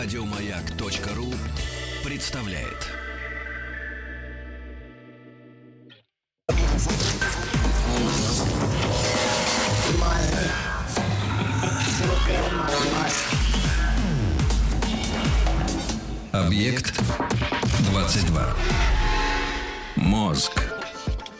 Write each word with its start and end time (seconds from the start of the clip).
Радиомаяк.ру 0.00 1.34
представляет. 2.04 2.86
Объект 16.32 16.96
22. 17.90 18.54
Мозг. 19.96 20.67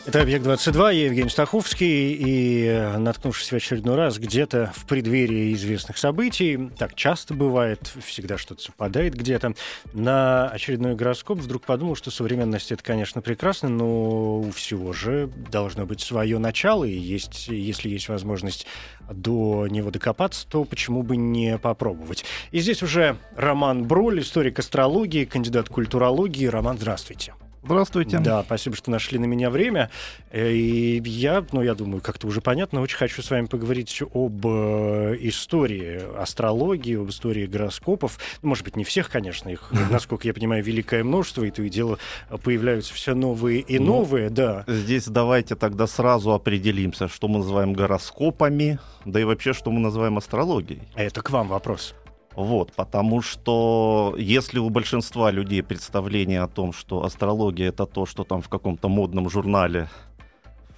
Это 0.09 0.23
«Объект-22», 0.23 0.95
я 0.95 1.05
Евгений 1.05 1.29
Стаховский, 1.29 2.13
и, 2.13 2.65
э, 2.65 2.97
наткнувшись 2.97 3.51
в 3.51 3.55
очередной 3.55 3.95
раз 3.95 4.17
где-то 4.17 4.73
в 4.75 4.85
преддверии 4.85 5.53
известных 5.53 5.99
событий, 5.99 6.71
так 6.79 6.95
часто 6.95 7.35
бывает, 7.35 7.93
всегда 8.03 8.39
что-то 8.39 8.59
совпадает 8.59 9.13
где-то, 9.13 9.53
на 9.93 10.49
очередной 10.49 10.95
гороскоп 10.95 11.37
вдруг 11.37 11.63
подумал, 11.63 11.95
что 11.95 12.09
современность— 12.09 12.71
это, 12.71 12.83
конечно, 12.83 13.21
прекрасно, 13.21 13.69
но 13.69 14.39
у 14.39 14.49
всего 14.49 14.93
же 14.93 15.29
должно 15.51 15.85
быть 15.85 16.01
свое 16.01 16.39
начало, 16.39 16.85
и 16.85 16.97
есть, 16.97 17.47
если 17.47 17.87
есть 17.87 18.09
возможность 18.09 18.65
до 19.11 19.67
него 19.69 19.91
докопаться, 19.91 20.47
то 20.47 20.63
почему 20.63 21.03
бы 21.03 21.17
не 21.17 21.59
попробовать. 21.59 22.25
И 22.49 22.61
здесь 22.61 22.81
уже 22.81 23.17
Роман 23.35 23.83
Броль, 23.83 24.21
историк 24.21 24.57
астрологии, 24.57 25.25
кандидат 25.25 25.69
культурологии. 25.69 26.47
Роман, 26.47 26.79
здравствуйте. 26.79 27.35
Здравствуйте. 27.63 28.19
Да, 28.19 28.43
спасибо, 28.43 28.75
что 28.75 28.89
нашли 28.89 29.19
на 29.19 29.25
меня 29.25 29.49
время. 29.49 29.89
Э, 30.31 30.51
и 30.51 31.01
я, 31.05 31.45
ну, 31.51 31.61
я 31.61 31.75
думаю, 31.75 32.01
как-то 32.01 32.27
уже 32.27 32.41
понятно, 32.41 32.81
очень 32.81 32.97
хочу 32.97 33.21
с 33.21 33.29
вами 33.29 33.47
поговорить 33.47 34.01
об 34.13 34.45
э, 34.45 35.17
истории 35.19 36.01
астрологии, 36.17 36.99
об 36.99 37.09
истории 37.09 37.45
гороскопов. 37.45 38.17
Ну, 38.41 38.49
может 38.49 38.63
быть, 38.63 38.75
не 38.75 38.83
всех, 38.83 39.09
конечно, 39.09 39.49
их, 39.49 39.71
насколько 39.91 40.27
я 40.27 40.33
понимаю, 40.33 40.63
великое 40.63 41.03
множество, 41.03 41.43
и 41.43 41.51
то 41.51 41.61
и 41.61 41.69
дело 41.69 41.99
появляются 42.43 42.93
все 42.93 43.13
новые 43.13 43.59
и 43.59 43.77
ну, 43.77 43.85
новые, 43.85 44.29
да. 44.29 44.63
Здесь 44.67 45.07
давайте 45.07 45.55
тогда 45.55 45.87
сразу 45.87 46.31
определимся, 46.31 47.07
что 47.07 47.27
мы 47.27 47.39
называем 47.39 47.73
гороскопами, 47.73 48.79
да 49.05 49.19
и 49.19 49.23
вообще, 49.23 49.53
что 49.53 49.71
мы 49.71 49.79
называем 49.79 50.17
астрологией. 50.17 50.81
Это 50.95 51.21
к 51.21 51.29
вам 51.29 51.49
вопрос. 51.49 51.93
Вот, 52.39 52.71
потому 52.71 53.21
что 53.21 54.15
если 54.17 54.59
у 54.59 54.69
большинства 54.69 55.29
людей 55.29 55.61
представление 55.61 56.41
о 56.41 56.47
том, 56.47 56.71
что 56.71 57.03
астрология 57.03 57.67
это 57.67 57.85
то, 57.85 58.05
что 58.05 58.23
там 58.23 58.41
в 58.41 58.47
каком-то 58.47 58.87
модном 58.87 59.29
журнале 59.29 59.89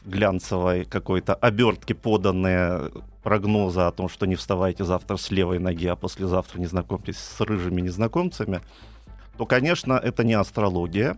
глянцевой 0.03 0.85
какой-то 0.85 1.35
обертке 1.35 1.93
поданные 1.93 2.89
прогнозы 3.21 3.81
о 3.81 3.91
том, 3.91 4.09
что 4.09 4.25
не 4.25 4.33
вставайте 4.33 4.85
завтра 4.85 5.17
с 5.17 5.29
левой 5.29 5.59
ноги, 5.59 5.85
а 5.85 5.95
послезавтра 5.95 6.57
не 6.57 6.65
знакомьтесь 6.65 7.19
с 7.19 7.39
рыжими 7.41 7.81
незнакомцами, 7.81 8.61
то, 9.37 9.45
конечно, 9.45 9.93
это 9.93 10.23
не 10.23 10.33
астрология. 10.33 11.15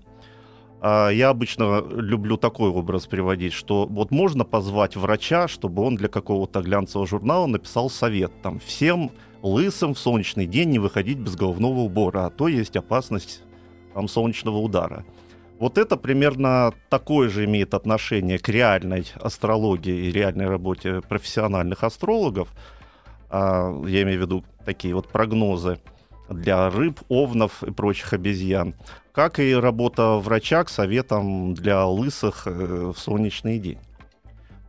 А 0.81 1.07
я 1.07 1.29
обычно 1.29 1.81
люблю 1.89 2.35
такой 2.35 2.69
образ 2.69 3.07
приводить, 3.07 3.53
что 3.53 3.85
вот 3.85 4.11
можно 4.11 4.43
позвать 4.43 4.97
врача, 4.97 5.47
чтобы 5.47 5.83
он 5.83 5.95
для 5.95 6.09
какого-то 6.09 6.61
глянцевого 6.61 7.07
журнала 7.07 7.45
написал 7.45 7.89
совет 7.89 8.33
там 8.41 8.59
всем 8.59 9.09
лысым 9.43 9.93
в 9.93 9.99
солнечный 9.99 10.47
день 10.47 10.69
не 10.69 10.79
выходить 10.79 11.19
без 11.19 11.35
головного 11.35 11.81
убора, 11.81 12.25
а 12.25 12.29
то 12.31 12.47
есть 12.47 12.75
опасность 12.75 13.43
там, 13.93 14.07
солнечного 14.07 14.57
удара. 14.57 15.05
Вот 15.59 15.77
это 15.77 15.97
примерно 15.97 16.73
такое 16.89 17.29
же 17.29 17.45
имеет 17.45 17.73
отношение 17.73 18.39
к 18.39 18.49
реальной 18.49 19.05
астрологии 19.15 20.07
и 20.07 20.11
реальной 20.11 20.47
работе 20.47 21.01
профессиональных 21.07 21.83
астрологов. 21.83 22.49
А, 23.29 23.71
я 23.85 24.01
имею 24.03 24.19
в 24.19 24.21
виду 24.21 24.43
такие 24.65 24.95
вот 24.95 25.09
прогнозы 25.09 25.79
для 26.29 26.69
рыб, 26.69 27.01
овнов 27.09 27.63
и 27.63 27.71
прочих 27.71 28.13
обезьян, 28.13 28.75
как 29.11 29.39
и 29.39 29.53
работа 29.53 30.15
врача 30.15 30.63
к 30.63 30.69
советам 30.69 31.53
для 31.53 31.85
лысых 31.85 32.47
э, 32.47 32.91
в 32.95 32.97
солнечный 32.97 33.59
день. 33.59 33.79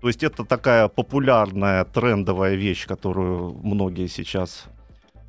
То 0.04 0.08
есть 0.08 0.22
это 0.22 0.44
такая 0.44 0.88
популярная 0.88 1.82
трендовая 1.86 2.56
вещь, 2.56 2.86
которую 2.86 3.54
многие 3.62 4.06
сейчас 4.06 4.66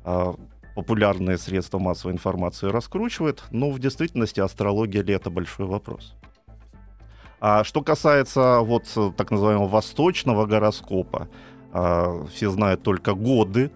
э, 0.04 0.34
популярные 0.74 1.38
средства 1.38 1.78
массовой 1.78 2.12
информации 2.12 2.66
раскручивают, 2.66 3.44
но 3.50 3.70
в 3.70 3.78
действительности 3.78 4.40
астрология 4.40 5.02
ли 5.02 5.14
это 5.14 5.30
большой 5.30 5.64
вопрос. 5.64 6.12
А 7.40 7.64
что 7.64 7.80
касается 7.80 8.60
вот 8.60 8.84
так 9.16 9.30
называемого 9.30 9.66
восточного 9.66 10.44
гороскопа, 10.44 11.30
э, 11.72 12.24
все 12.30 12.50
знают 12.50 12.82
только 12.82 13.14
годы, 13.14 13.70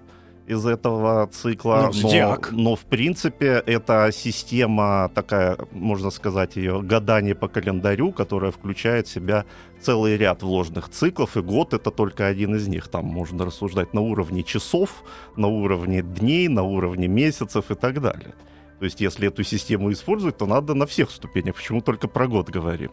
из 0.50 0.66
этого 0.66 1.28
цикла. 1.28 1.90
Ну, 1.94 2.10
но, 2.12 2.38
но, 2.50 2.76
в 2.76 2.80
принципе, 2.80 3.62
это 3.66 4.10
система 4.12 5.10
такая, 5.14 5.56
можно 5.70 6.10
сказать, 6.10 6.56
ее 6.56 6.82
гадание 6.82 7.36
по 7.36 7.46
календарю, 7.46 8.10
которая 8.12 8.50
включает 8.50 9.06
в 9.06 9.12
себя 9.12 9.44
целый 9.80 10.16
ряд 10.16 10.42
вложенных 10.42 10.88
циклов, 10.88 11.36
и 11.36 11.40
год 11.40 11.72
это 11.72 11.90
только 11.92 12.26
один 12.26 12.56
из 12.56 12.66
них. 12.66 12.88
Там 12.88 13.04
можно 13.04 13.44
рассуждать 13.44 13.94
на 13.94 14.00
уровне 14.00 14.42
часов, 14.42 15.04
на 15.36 15.46
уровне 15.46 16.02
дней, 16.02 16.48
на 16.48 16.64
уровне 16.64 17.06
месяцев 17.06 17.70
и 17.70 17.74
так 17.74 18.00
далее. 18.00 18.34
То 18.80 18.86
есть, 18.86 19.00
если 19.00 19.28
эту 19.28 19.44
систему 19.44 19.92
использовать, 19.92 20.38
то 20.38 20.46
надо 20.46 20.74
на 20.74 20.86
всех 20.86 21.10
ступенях. 21.10 21.54
Почему 21.54 21.80
только 21.80 22.08
про 22.08 22.26
год 22.26 22.50
говорим? 22.50 22.90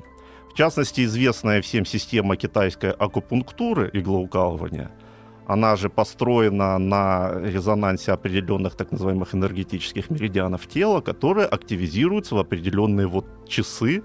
В 0.54 0.58
частности, 0.58 1.06
известная 1.06 1.62
всем 1.62 1.86
система 1.86 2.36
китайской 2.36 2.92
акупунктуры, 2.92 3.90
иглоукалывания– 3.94 4.92
она 5.48 5.78
же 5.78 5.90
построена 5.90 6.78
на 6.78 7.32
резонансе 7.42 8.12
определенных 8.12 8.76
так 8.76 8.92
называемых 8.92 9.34
энергетических 9.34 10.10
меридианов 10.10 10.68
тела, 10.68 11.00
которые 11.00 11.48
активизируются 11.48 12.36
в 12.36 12.40
определенные 12.40 13.08
вот 13.08 13.26
часы. 13.48 14.04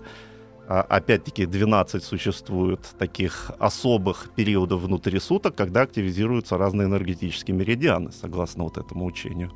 А, 0.68 0.82
опять-таки 0.82 1.46
12 1.46 2.04
существует 2.04 2.80
таких 2.96 3.50
особых 3.58 4.30
периодов 4.36 4.82
внутри 4.82 5.18
суток, 5.18 5.56
когда 5.56 5.82
активизируются 5.82 6.56
разные 6.56 6.86
энергетические 6.86 7.56
меридианы, 7.56 8.12
согласно 8.12 8.62
вот 8.62 8.78
этому 8.78 9.04
учению. 9.04 9.50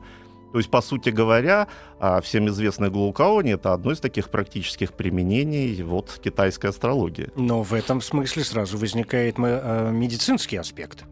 То 0.53 0.59
есть, 0.59 0.71
по 0.71 0.81
сути 0.81 1.11
говоря, 1.11 1.69
а, 2.01 2.21
всем 2.21 2.49
известное 2.49 2.91
глаукаони— 2.91 3.53
это 3.55 3.73
одно 3.73 3.93
из 3.93 4.01
таких 4.01 4.31
практических 4.31 4.93
применений 4.93 5.81
вот 5.83 6.19
китайской 6.25 6.67
астрологии. 6.67 7.29
Но 7.37 7.63
в 7.63 7.75
этом 7.75 8.01
смысле 8.01 8.43
сразу 8.43 8.77
возникает 8.77 9.37
э, 9.39 9.91
медицинский 9.93 10.57
аспект. 10.57 11.05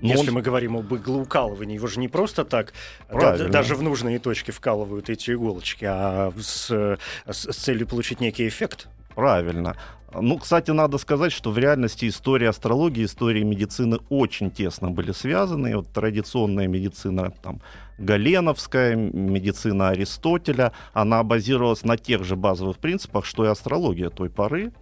Но 0.00 0.08
Если 0.08 0.28
он... 0.28 0.34
мы 0.34 0.42
говорим 0.42 0.76
об 0.76 0.94
иглоукалывании, 0.94 1.74
его 1.74 1.86
же 1.86 2.00
не 2.00 2.08
просто 2.08 2.44
так, 2.44 2.72
да, 3.10 3.36
даже 3.48 3.74
в 3.74 3.82
нужные 3.82 4.18
точки 4.18 4.50
вкалывают 4.50 5.10
эти 5.10 5.32
иголочки, 5.32 5.84
а 5.88 6.32
с, 6.38 6.70
с, 6.70 6.98
с 7.26 7.56
целью 7.56 7.86
получить 7.86 8.20
некий 8.20 8.46
эффект. 8.48 8.88
Правильно. 9.14 9.76
Ну, 10.14 10.38
кстати, 10.38 10.70
надо 10.70 10.96
сказать, 10.96 11.32
что 11.32 11.50
в 11.50 11.58
реальности 11.58 12.08
история 12.08 12.48
астрологии, 12.48 13.04
история 13.04 13.44
медицины 13.44 13.98
очень 14.08 14.50
тесно 14.50 14.90
были 14.90 15.12
связаны. 15.12 15.70
И 15.70 15.74
вот 15.74 15.88
традиционная 15.88 16.66
медицина, 16.66 17.32
там, 17.42 17.60
Галеновская, 17.98 18.96
медицина 18.96 19.90
Аристотеля, 19.90 20.72
она 20.94 21.22
базировалась 21.24 21.84
на 21.84 21.98
тех 21.98 22.24
же 22.24 22.36
базовых 22.36 22.78
принципах, 22.78 23.26
что 23.26 23.44
и 23.44 23.48
астрология 23.48 24.08
той 24.08 24.30
поры. 24.30 24.72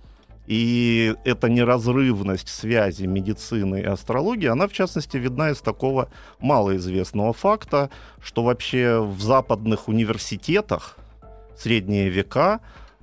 И 0.47 1.15
эта 1.25 1.49
неразрывность 1.49 2.49
связи 2.49 3.05
медицины 3.05 3.81
и 3.81 3.85
астрологии, 3.85 4.47
она 4.47 4.69
в 4.69 4.73
частности 4.73 5.17
видна 5.17 5.51
из 5.51 5.61
такого 5.61 6.09
малоизвестного 6.39 7.33
факта, 7.33 7.91
что 8.23 8.45
вообще 8.45 9.01
в 9.01 9.21
западных 9.21 9.89
университетах 9.89 10.97
средние 11.57 12.09
века 12.11 12.61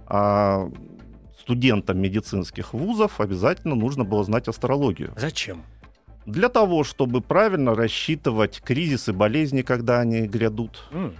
а, 0.07 0.69
студентам 1.39 1.99
медицинских 1.99 2.73
вузов 2.73 3.19
обязательно 3.19 3.75
нужно 3.75 4.05
было 4.05 4.23
знать 4.23 4.47
астрологию. 4.47 5.13
Зачем? 5.17 5.63
Для 6.25 6.47
того, 6.47 6.85
чтобы 6.85 7.19
правильно 7.19 7.75
рассчитывать 7.75 8.61
кризисы, 8.61 9.11
болезни, 9.11 9.61
когда 9.61 9.99
они 9.99 10.21
грядут, 10.21 10.87
mm. 10.91 11.13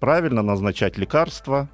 правильно 0.00 0.42
назначать 0.42 0.98
лекарства, 0.98 1.68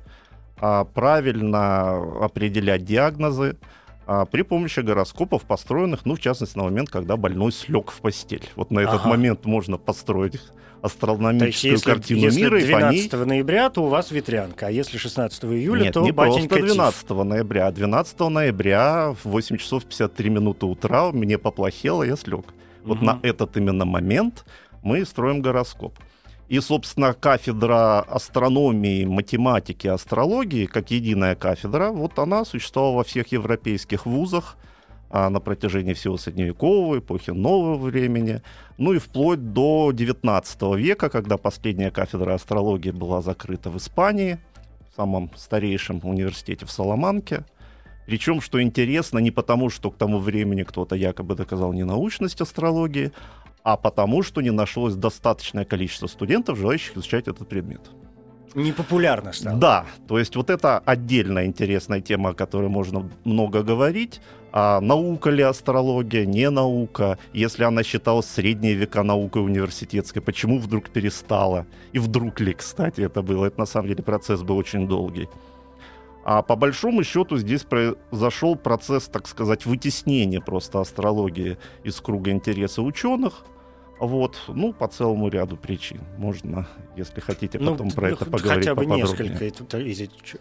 а, 0.59 0.85
правильно 0.85 1.97
определять 2.23 2.85
диагнозы, 2.85 3.57
а, 4.07 4.25
при 4.27 4.43
помощи 4.43 4.81
гороскопов, 4.81 5.43
построенных, 5.43 6.05
ну, 6.05 6.15
в 6.15 6.21
частности, 6.21 6.57
на 6.57 6.65
момент, 6.65 6.91
когда 6.91 7.17
больной 7.17 7.53
слег 7.53 7.91
в 7.91 8.01
постель. 8.01 8.49
Вот 8.57 8.71
на 8.71 8.81
этот 8.81 9.01
ага. 9.01 9.09
момент 9.09 9.45
можно 9.45 9.79
построить 9.79 10.41
астрономическую 10.85 11.47
есть, 11.47 11.65
если, 11.65 11.91
картину 11.91 12.21
если 12.21 12.41
мира. 12.43 12.61
12 12.61 13.07
и 13.07 13.09
по 13.09 13.17
ней... 13.17 13.25
ноября, 13.25 13.71
то 13.71 13.85
у 13.85 13.89
вас 13.89 14.11
ветрянка, 14.11 14.67
а 14.67 14.71
если 14.71 14.99
16 14.99 15.45
июля, 15.45 15.85
Нет, 15.85 15.95
то 15.95 16.03
не 16.03 16.13
батенька 16.13 16.57
просто 16.57 16.75
12 16.75 17.07
тиф. 17.07 17.25
ноября, 17.25 17.67
а 17.69 17.73
12 17.73 18.21
ноября 18.21 19.13
в 19.13 19.25
8 19.25 19.57
часов 19.57 19.85
53 19.85 20.29
минуты 20.29 20.67
утра 20.67 21.11
мне 21.11 21.39
поплохело, 21.39 22.03
я 22.03 22.17
слег. 22.17 22.45
Вот 22.85 22.99
угу. 22.99 23.07
на 23.07 23.19
этот 23.23 23.57
именно 23.57 23.87
момент 23.87 24.45
мы 24.83 25.07
строим 25.07 25.41
гороскоп. 25.41 25.95
И, 26.49 26.61
собственно, 26.61 27.15
кафедра 27.15 28.01
астрономии, 28.01 29.05
математики, 29.07 29.87
астрологии, 29.87 30.67
как 30.67 30.91
единая 30.91 31.35
кафедра, 31.35 31.91
вот 31.91 32.19
она 32.19 32.45
существовала 32.45 32.97
во 32.97 33.05
всех 33.05 33.33
европейских 33.33 34.05
вузах 34.05 34.57
а, 35.11 35.31
на 35.31 35.41
протяжении 35.41 35.95
всего 35.95 36.19
средневекового, 36.19 36.99
эпохи 36.99 37.31
нового 37.31 37.77
времени, 37.77 38.43
ну 38.77 38.93
и 38.93 38.99
вплоть 38.99 39.53
до 39.53 39.91
19 39.93 40.63
века, 40.77 41.09
когда 41.09 41.39
последняя 41.39 41.91
кафедра 41.91 42.35
астрологии 42.35 42.91
была 42.91 43.23
закрыта 43.23 43.71
в 43.71 43.79
Испании, 43.79 44.39
в 44.93 44.97
самом 44.97 45.31
старейшем 45.37 46.01
университете 46.03 46.67
в 46.67 46.71
Саламанке. 46.71 47.45
Причем, 48.07 48.43
что 48.43 48.61
интересно, 48.63 49.19
не 49.19 49.31
потому, 49.31 49.71
что 49.71 49.91
к 49.91 49.97
тому 49.97 50.19
времени 50.19 50.63
кто-то 50.63 50.95
якобы 50.95 51.37
доказал 51.37 51.73
ненаучность 51.73 52.41
астрологии, 52.43 53.13
а 53.65 53.79
потому, 53.79 54.23
что 54.23 54.43
не 54.43 54.51
нашлось 54.51 54.95
достаточное 54.95 55.65
количество 55.65 56.07
студентов, 56.07 56.59
желающих 56.59 56.97
изучать 56.97 57.27
этот 57.27 57.49
предмет. 57.49 57.81
Непопулярно 58.55 59.33
стало. 59.33 59.59
Да, 59.59 59.87
то 60.07 60.19
есть 60.19 60.37
вот 60.37 60.51
это 60.51 60.79
отдельная 60.79 61.47
интересная 61.47 62.01
тема, 62.01 62.31
о 62.31 62.35
которой 62.35 62.69
можно 62.69 63.11
много 63.25 63.65
говорить. 63.65 64.21
А 64.53 64.81
наука 64.81 65.31
ли 65.31 65.43
астрология, 65.43 66.25
не 66.25 66.49
наука? 66.51 67.19
Если 67.33 67.65
она 67.65 67.83
считалась 67.83 68.27
средние 68.27 68.75
века 68.75 69.03
наукой 69.03 69.43
университетской, 69.43 70.23
почему 70.23 70.61
вдруг 70.61 70.91
перестала? 70.91 71.67
И 71.93 71.99
вдруг 71.99 72.39
ли, 72.41 72.53
кстати, 72.53 73.01
это 73.01 73.23
было? 73.23 73.47
Это 73.47 73.59
на 73.59 73.67
самом 73.67 73.89
деле 73.89 74.05
процесс 74.05 74.43
был 74.43 74.57
очень 74.57 74.87
долгий. 74.87 75.29
А 76.25 76.43
по 76.43 76.55
большому 76.55 77.03
счету 77.03 77.37
здесь 77.39 77.65
произошел 77.65 78.55
процесс, 78.57 79.09
так 79.09 79.27
сказать, 79.27 79.67
вытеснения 79.67 80.41
просто 80.41 80.81
астрологии 80.81 81.59
из 81.83 82.01
круга 82.01 82.31
интереса 82.31 82.83
ученых. 82.83 83.45
Вот, 84.01 84.43
ну, 84.49 84.73
по 84.73 84.89
целому 84.89 85.29
ряду 85.29 85.57
причин. 85.57 86.01
Можно, 86.19 86.67
если 86.97 87.21
хотите, 87.21 87.59
ну, 87.59 87.73
потом 87.73 87.89
ну, 87.89 87.95
про 87.95 88.11
это 88.11 88.25
поговорить 88.25 88.67
Хотя 88.67 88.75
бы 88.75 88.87
несколько. 88.87 89.51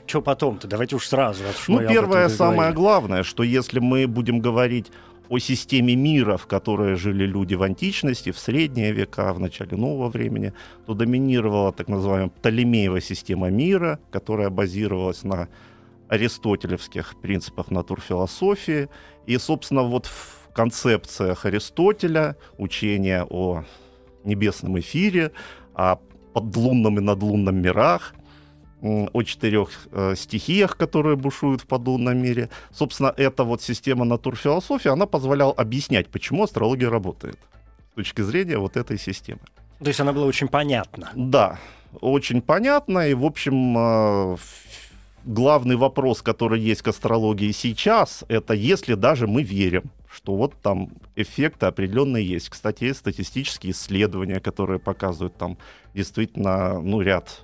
Что 0.06 0.22
потом-то? 0.22 0.68
Давайте 0.68 0.96
уж 0.96 1.08
сразу. 1.08 1.44
Ну, 1.68 1.80
первое, 1.80 2.30
самое 2.30 2.74
главное, 2.74 3.24
что 3.24 3.44
если 3.44 3.80
мы 3.80 4.08
будем 4.08 4.40
говорить 4.40 4.92
о 5.30 5.40
системе 5.40 5.96
мира, 5.96 6.38
в 6.38 6.48
которой 6.48 6.96
жили 6.96 7.26
люди 7.26 7.56
в 7.56 7.64
античности, 7.64 8.32
в 8.32 8.40
средние 8.40 8.92
века, 8.92 9.34
в 9.34 9.40
начале 9.40 9.78
нового 9.78 10.10
времени, 10.10 10.54
то 10.86 10.94
доминировала 10.94 11.72
так 11.72 11.88
называемая 11.88 12.30
Птолемеева 12.30 13.02
система 13.02 13.50
мира, 13.50 14.00
которая 14.12 14.50
базировалась 14.50 15.24
на 15.24 15.48
аристотелевских 16.10 17.16
принципах 17.22 17.72
натурфилософии. 17.72 18.90
И, 19.26 19.38
собственно, 19.38 19.84
вот 19.84 20.08
в 20.08 20.43
концепциях 20.54 21.46
Аристотеля, 21.46 22.36
учения 22.58 23.26
о 23.30 23.64
небесном 24.24 24.80
эфире, 24.80 25.32
о 25.74 25.98
подлунном 26.34 27.00
и 27.00 27.02
надлунном 27.02 27.62
мирах, 27.62 28.14
о 28.82 29.24
четырех 29.24 29.70
э, 29.92 30.16
стихиях, 30.18 30.76
которые 30.76 31.16
бушуют 31.16 31.62
в 31.62 31.68
подлунном 31.68 32.18
мире. 32.18 32.50
Собственно, 32.72 33.14
эта 33.16 33.46
вот 33.46 33.62
система 33.62 34.04
натурфилософии, 34.04 34.90
она 34.90 35.06
позволяла 35.06 35.54
объяснять, 35.54 36.10
почему 36.10 36.44
астрология 36.44 36.90
работает 36.90 37.38
с 37.92 37.96
точки 37.96 38.22
зрения 38.22 38.58
вот 38.58 38.76
этой 38.76 39.00
системы. 39.00 39.40
То 39.80 39.88
есть 39.88 40.02
она 40.02 40.12
была 40.12 40.26
очень 40.26 40.50
понятна. 40.50 41.12
Да, 41.16 41.60
очень 42.02 42.42
понятна, 42.42 43.08
и, 43.08 43.14
в 43.14 43.26
общем, 43.26 43.78
э, 43.78 44.38
главный 45.26 45.76
вопрос, 45.76 46.22
который 46.22 46.60
есть 46.60 46.82
к 46.82 46.88
астрологии 46.88 47.52
сейчас, 47.52 48.24
это 48.28 48.54
если 48.54 48.96
даже 48.96 49.28
мы 49.28 49.44
верим, 49.44 49.92
что 50.10 50.36
вот 50.36 50.54
там 50.62 50.90
эффекты 51.16 51.66
определенные 51.66 52.26
есть. 52.26 52.50
Кстати, 52.50 52.86
есть 52.86 53.00
статистические 53.00 53.72
исследования, 53.72 54.40
которые 54.40 54.80
показывают 54.80 55.36
там 55.36 55.58
действительно 55.94 56.80
ну, 56.80 57.02
ряд 57.02 57.42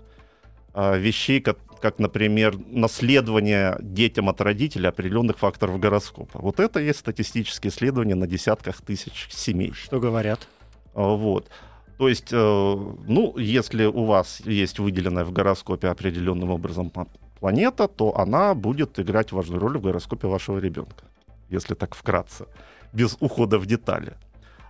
э, 0.73 0.99
вещей, 0.99 1.41
как, 1.41 1.57
как, 1.81 1.99
например, 1.99 2.57
наследование 2.67 3.77
детям 3.81 4.29
от 4.29 4.39
родителей 4.41 4.87
определенных 4.87 5.39
факторов 5.39 5.79
гороскопа. 5.79 6.39
Вот 6.39 6.59
это 6.59 6.79
есть 6.79 6.99
статистические 6.99 7.71
исследования 7.71 8.15
на 8.15 8.27
десятках 8.27 8.81
тысяч 8.81 9.27
семей. 9.31 9.73
Что 9.73 9.99
говорят? 9.99 10.47
Э, 10.93 11.01
вот. 11.01 11.49
То 11.97 12.07
есть, 12.07 12.29
э, 12.31 12.35
ну, 12.37 13.37
если 13.37 13.85
у 13.85 14.05
вас 14.05 14.41
есть 14.45 14.79
выделенная 14.79 15.25
в 15.25 15.33
гороскопе 15.33 15.87
определенным 15.87 16.49
образом 16.49 16.91
планета, 17.39 17.87
то 17.87 18.17
она 18.17 18.53
будет 18.53 18.99
играть 18.99 19.31
важную 19.31 19.59
роль 19.59 19.77
в 19.77 19.81
гороскопе 19.81 20.27
вашего 20.27 20.59
ребенка 20.59 21.05
если 21.49 21.73
так 21.73 21.95
вкратце, 21.95 22.45
без 22.93 23.17
ухода 23.19 23.59
в 23.59 23.65
детали. 23.65 24.13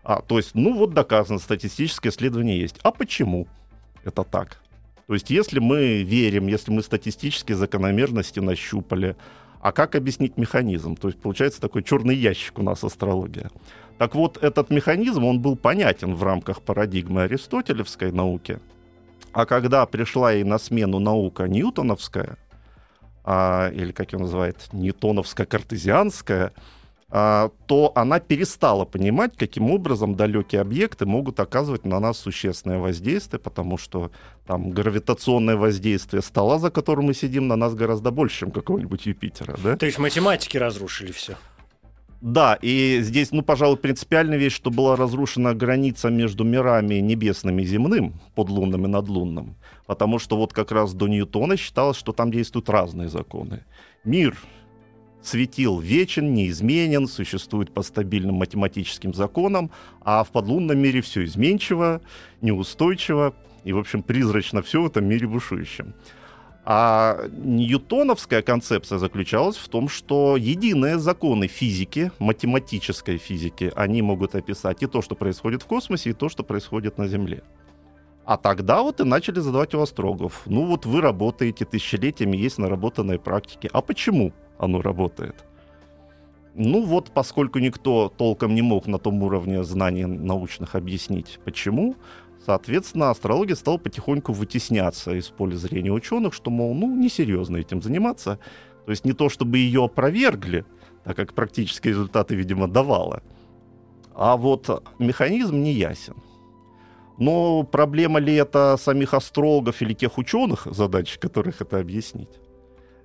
А, 0.04 0.22
то 0.22 0.38
есть, 0.38 0.56
ну 0.56 0.78
вот 0.78 0.94
доказано, 0.94 1.40
статистическое 1.40 2.12
исследование 2.12 2.60
есть. 2.60 2.80
А 2.84 2.92
почему 2.92 3.48
это 4.04 4.24
так? 4.24 4.62
То 5.08 5.14
есть, 5.14 5.30
если 5.30 5.60
мы 5.60 6.04
верим, 6.04 6.48
если 6.48 6.72
мы 6.72 6.82
статистические 6.82 7.58
закономерности 7.58 8.40
нащупали, 8.40 9.16
а 9.62 9.72
как 9.72 9.96
объяснить 9.96 10.38
механизм? 10.38 10.96
То 10.96 11.10
есть, 11.10 11.20
получается 11.20 11.60
такой 11.60 11.84
черный 11.84 12.16
ящик 12.16 12.60
у 12.60 12.64
нас 12.64 12.84
астрология. 12.84 13.50
Так 13.98 14.16
вот, 14.16 14.38
этот 14.42 14.70
механизм, 14.70 15.26
он 15.26 15.42
был 15.42 15.58
понятен 15.58 16.16
в 16.16 16.24
рамках 16.24 16.62
парадигмы 16.62 17.24
аристотелевской 17.24 18.12
науки. 18.12 18.60
А 19.34 19.46
когда 19.46 19.86
пришла 19.86 20.34
и 20.34 20.44
на 20.44 20.58
смену 20.58 21.00
наука 21.00 21.48
ньютоновская– 21.48 22.38
а, 23.32 23.70
или 23.70 23.92
как 23.92 24.12
ее 24.12 24.20
называют, 24.20 24.58
ньютоновско-картезианская, 24.72 26.52
а, 27.12 27.52
то 27.68 27.92
она 27.94 28.20
перестала 28.20 28.86
понимать, 28.86 29.38
каким 29.38 29.70
образом 29.70 30.16
далекие 30.16 30.62
объекты 30.62 31.06
могут 31.06 31.40
оказывать 31.40 31.86
на 31.86 32.00
нас 32.00 32.18
существенное 32.18 32.80
воздействие, 32.80 33.40
потому 33.40 33.78
что 33.78 34.10
там 34.48 34.72
гравитационное 34.72 35.58
воздействие 35.58 36.24
стола, 36.24 36.58
за 36.58 36.72
которым 36.72 37.06
мы 37.06 37.14
сидим, 37.14 37.48
на 37.48 37.56
нас 37.56 37.76
гораздо 37.76 38.10
больше, 38.10 38.40
чем 38.40 38.52
какого-нибудь 38.52 39.06
Юпитера. 39.06 39.56
Да? 39.64 39.78
То 39.78 39.86
есть 39.86 40.00
математики 40.00 40.58
разрушили 40.58 41.12
все. 41.12 41.36
Да, 42.22 42.60
и 42.62 43.00
здесь, 43.02 43.32
ну, 43.32 43.42
пожалуй, 43.44 43.78
принципиальная 43.78 44.38
вещь, 44.38 44.54
что 44.54 44.72
была 44.72 44.98
разрушена 44.98 45.54
граница 45.54 46.10
между 46.10 46.44
мирами 46.44 46.96
небесным 46.96 47.60
и 47.60 47.64
земным, 47.64 48.20
подлунным 48.36 48.86
и 48.86 48.90
надлунным, 48.90 49.56
потому 49.88 50.20
что 50.20 50.36
вот 50.36 50.52
как 50.52 50.74
раз 50.74 50.94
до 50.94 51.08
Ньютона 51.08 51.56
считалось, 51.56 51.96
что 51.96 52.12
там 52.12 52.30
действуют 52.30 52.70
разные 52.70 53.08
законы. 53.08 53.64
Мир 54.04 54.38
светил 55.22 55.80
вечен, 55.80 56.34
неизменен, 56.34 57.08
существует 57.08 57.74
по 57.74 57.84
стабильным 57.84 58.36
математическим 58.36 59.14
законам, 59.14 59.72
а 60.02 60.24
в 60.26 60.30
подлунном 60.32 60.78
мире 60.78 61.02
все 61.02 61.24
изменчиво, 61.24 62.02
неустойчиво 62.42 63.34
и, 63.64 63.72
в 63.72 63.78
общем, 63.78 64.04
призрачно 64.04 64.62
все 64.62 64.82
в 64.82 64.88
этом 64.88 65.06
мире 65.06 65.28
бушующем. 65.28 65.94
А 66.72 67.26
ньютоновская 67.32 68.44
концепция 68.44 69.00
заключалась 69.00 69.58
в 69.58 69.68
том, 69.70 69.90
что 69.90 70.38
единые 70.38 71.00
законы 71.00 71.48
физики, 71.48 72.12
математической 72.20 73.18
физики, 73.18 73.72
они 73.76 74.04
могут 74.04 74.36
описать 74.36 74.84
и 74.84 74.86
то, 74.86 75.02
что 75.02 75.16
происходит 75.16 75.64
в 75.64 75.66
космосе, 75.66 76.12
и 76.12 76.14
то, 76.14 76.30
что 76.30 76.44
происходит 76.44 77.00
на 77.00 77.08
Земле. 77.08 77.42
А 78.24 78.38
тогда 78.38 78.84
вот 78.84 79.02
и 79.02 79.04
начали 79.04 79.40
задавать 79.40 79.74
у 79.74 79.82
астрологов. 79.82 80.44
Ну 80.46 80.68
вот 80.68 80.86
вы 80.86 81.02
работаете 81.02 81.66
тысячелетиями, 81.66 82.38
есть 82.38 82.60
наработанные 82.60 83.18
практики. 83.18 83.68
А 83.74 83.82
почему 83.82 84.32
оно 84.60 84.80
работает? 84.84 85.44
Ну 86.54 86.84
вот, 86.84 87.10
поскольку 87.12 87.58
никто 87.58 88.14
толком 88.16 88.54
не 88.54 88.62
мог 88.62 88.86
на 88.86 89.00
том 89.00 89.24
уровне 89.24 89.64
знаний 89.64 90.06
научных 90.06 90.76
объяснить, 90.76 91.40
почему, 91.44 91.96
Соответственно, 92.50 93.12
астрология 93.12 93.56
стала 93.56 93.78
потихоньку 93.78 94.34
вытесняться 94.34 95.14
из 95.14 95.28
поля 95.28 95.56
зрения 95.56 95.92
ученых, 95.92 96.34
что, 96.34 96.50
мол, 96.50 96.74
ну, 96.74 96.96
несерьезно 96.96 97.58
этим 97.58 97.80
заниматься. 97.80 98.40
То 98.86 98.92
есть 98.92 99.06
не 99.06 99.14
то, 99.14 99.30
чтобы 99.30 99.60
ее 99.60 99.86
опровергли, 99.86 100.66
так 101.04 101.16
как 101.16 101.36
практические 101.36 101.92
результаты, 101.92 102.34
видимо, 102.34 102.68
давала, 102.68 103.22
а 104.16 104.36
вот 104.36 104.84
механизм 104.98 105.62
не 105.62 105.74
ясен. 105.74 106.16
Но 107.20 107.62
проблема 107.62 108.18
ли 108.18 108.34
это 108.34 108.78
самих 108.80 109.14
астрологов 109.14 109.84
или 109.84 109.94
тех 109.94 110.18
ученых, 110.18 110.68
задача 110.72 111.20
которых 111.20 111.62
это 111.62 111.78
объяснить? 111.78 112.40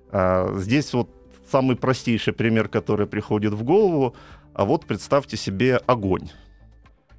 А, 0.09 0.55
здесь 0.57 0.91
вот 0.91 1.11
самый 1.51 1.75
простейший 1.75 2.33
пример, 2.33 2.67
который 2.67 3.05
приходит 3.05 3.53
в 3.53 3.61
голову, 3.61 4.15
а 4.55 4.65
вот 4.65 4.87
представьте 4.87 5.37
себе 5.37 5.77
огонь 5.85 6.31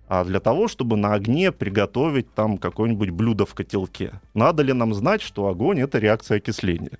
а 0.08 0.24
для 0.24 0.40
того, 0.40 0.68
чтобы 0.68 0.96
на 0.96 1.14
огне 1.14 1.52
приготовить 1.52 2.32
там 2.34 2.58
какое-нибудь 2.58 3.10
блюдо 3.10 3.44
в 3.44 3.54
котелке. 3.54 4.12
Надо 4.34 4.62
ли 4.62 4.72
нам 4.72 4.94
знать, 4.94 5.22
что 5.22 5.48
огонь— 5.48 5.80
это 5.80 5.98
реакция 5.98 6.38
окисления? 6.38 6.98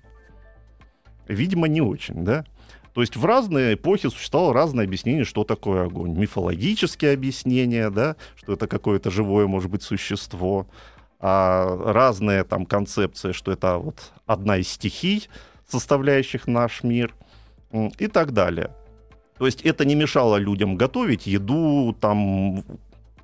Видимо, 1.27 1.67
не 1.67 1.81
очень, 1.81 2.23
да? 2.23 2.45
То 2.93 3.01
есть 3.01 3.15
в 3.15 3.25
разные 3.25 3.75
эпохи 3.75 4.09
существовало 4.09 4.53
разное 4.53 4.85
объяснение, 4.85 5.23
что 5.23 5.43
такое 5.43 5.85
огонь. 5.85 6.17
Мифологические 6.17 7.13
объяснения, 7.13 7.89
да, 7.89 8.15
что 8.35 8.53
это 8.53 8.67
какое-то 8.67 9.11
живое, 9.11 9.45
может 9.45 9.69
быть, 9.69 9.83
существо. 9.83 10.67
А 11.19 11.93
разные 11.93 12.43
там 12.43 12.65
концепции, 12.65 13.31
что 13.33 13.51
это 13.51 13.77
вот 13.77 14.13
одна 14.25 14.57
из 14.57 14.67
стихий, 14.67 15.29
составляющих 15.67 16.47
наш 16.47 16.83
мир 16.83 17.13
и 17.71 18.07
так 18.07 18.31
далее. 18.33 18.71
То 19.37 19.45
есть 19.45 19.61
это 19.61 19.85
не 19.85 19.93
мешало 19.93 20.37
людям 20.37 20.75
готовить 20.75 21.27
еду, 21.27 21.95
там 21.99 22.63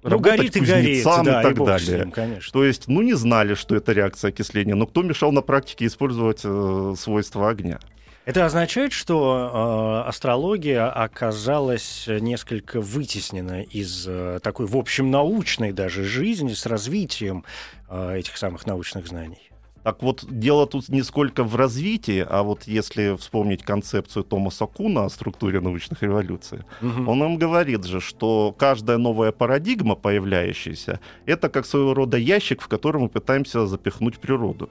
ну, 0.03 0.19
горит 0.19 0.55
и 0.55 0.60
горит, 0.60 1.03
да, 1.03 1.22
и 1.22 1.43
так 1.43 1.57
и 1.60 1.65
далее. 1.65 2.00
Ним, 2.00 2.12
конечно. 2.12 2.51
То 2.51 2.63
есть, 2.63 2.88
ну, 2.88 3.01
не 3.01 3.13
знали, 3.13 3.53
что 3.55 3.75
это 3.75 3.93
реакция 3.93 4.29
окисления, 4.29 4.75
но 4.75 4.86
кто 4.86 5.01
мешал 5.01 5.31
на 5.31 5.41
практике 5.41 5.86
использовать 5.86 6.41
э, 6.43 6.93
свойства 6.98 7.50
огня? 7.50 7.79
Это 8.25 8.45
означает, 8.45 8.93
что 8.93 10.03
э, 10.05 10.10
астрология 10.10 10.89
оказалась 10.89 12.05
несколько 12.07 12.79
вытеснена 12.79 13.63
из 13.63 14.05
э, 14.07 14.39
такой, 14.41 14.65
в 14.65 14.77
общем, 14.77 15.12
научной 15.12 15.74
даже 15.74 16.05
жизни 16.05 16.53
с 16.53 16.65
развитием 16.65 17.43
э, 17.89 18.19
этих 18.19 18.38
самых 18.38 18.65
научных 18.65 19.07
знаний. 19.07 19.52
Так 19.84 20.02
вот, 20.02 20.25
дело 20.30 20.66
тут 20.66 20.90
не 20.90 21.04
сколько 21.04 21.44
в 21.44 21.56
развитии, 21.56 22.25
а 22.28 22.44
вот 22.44 22.63
если 22.63 23.16
вспомнить 23.18 23.63
концепцию 23.63 24.24
Томаса 24.24 24.66
Куна 24.66 25.06
о 25.06 25.10
структуре 25.10 25.60
научных 25.60 26.02
революций, 26.02 26.60
угу. 26.82 27.12
он 27.12 27.20
нам 27.20 27.38
говорит 27.38 27.84
же, 27.86 28.00
что 28.00 28.56
каждая 28.58 28.98
новая 28.98 29.32
парадигма, 29.32 29.96
появляющаяся, 29.96 31.00
это 31.25 31.50
как 31.50 31.66
своего 31.66 31.94
рода 31.94 32.18
ящик, 32.18 32.62
в 32.62 32.68
котором 32.68 33.04
мы 33.04 33.10
пытаемся 33.10 33.68
запихнуть 33.68 34.20
природу. 34.20 34.70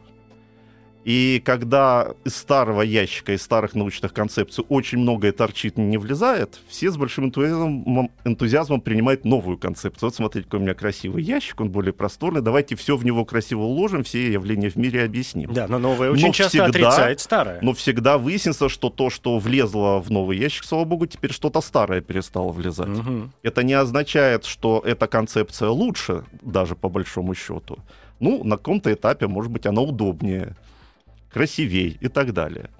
И 1.04 1.42
когда 1.44 2.12
из 2.24 2.36
старого 2.36 2.82
ящика, 2.82 3.32
из 3.32 3.42
старых 3.42 3.74
научных 3.74 4.12
концепций 4.12 4.64
очень 4.68 4.98
многое 4.98 5.32
торчит 5.32 5.78
и 5.78 5.80
не 5.80 5.98
влезает, 5.98 6.60
все 6.68 6.90
с 6.90 6.96
большим 6.96 7.26
энтузиазмом, 7.26 8.10
энтузиазмом 8.24 8.80
принимают 8.80 9.24
новую 9.24 9.58
концепцию. 9.58 10.08
Вот 10.08 10.14
смотрите, 10.14 10.44
какой 10.44 10.60
у 10.60 10.62
меня 10.62 10.74
красивый 10.74 11.22
ящик, 11.22 11.60
он 11.60 11.70
более 11.70 11.92
просторный, 11.92 12.40
давайте 12.40 12.76
все 12.76 12.96
в 12.96 13.04
него 13.04 13.24
красиво 13.24 13.62
уложим, 13.62 14.04
все 14.04 14.32
явления 14.32 14.70
в 14.70 14.76
мире 14.76 15.04
объясним. 15.04 15.52
Да, 15.52 15.66
но 15.66 15.78
новое 15.78 16.10
очень 16.10 16.28
но 16.28 16.32
часто 16.32 16.50
всегда, 16.50 16.66
отрицает 16.66 17.20
старое. 17.20 17.58
Но 17.62 17.72
всегда 17.72 18.18
выяснится, 18.18 18.68
что 18.68 18.88
то, 18.88 19.10
что 19.10 19.38
влезло 19.38 20.00
в 20.00 20.10
новый 20.10 20.38
ящик, 20.38 20.64
слава 20.64 20.84
богу, 20.84 21.06
теперь 21.06 21.32
что-то 21.32 21.60
старое 21.60 22.00
перестало 22.00 22.52
влезать. 22.52 22.88
Угу. 22.88 23.30
Это 23.42 23.62
не 23.64 23.74
означает, 23.74 24.44
что 24.44 24.82
эта 24.84 25.06
концепция 25.08 25.70
лучше, 25.70 26.24
даже 26.42 26.76
по 26.76 26.88
большому 26.88 27.34
счету. 27.34 27.78
Ну, 28.20 28.44
на 28.44 28.56
каком-то 28.56 28.92
этапе, 28.92 29.26
может 29.26 29.50
быть, 29.50 29.66
она 29.66 29.82
удобнее 29.82 30.54
красивей 31.32 31.96
и 32.00 32.08
так 32.08 32.32
далее. 32.32 32.70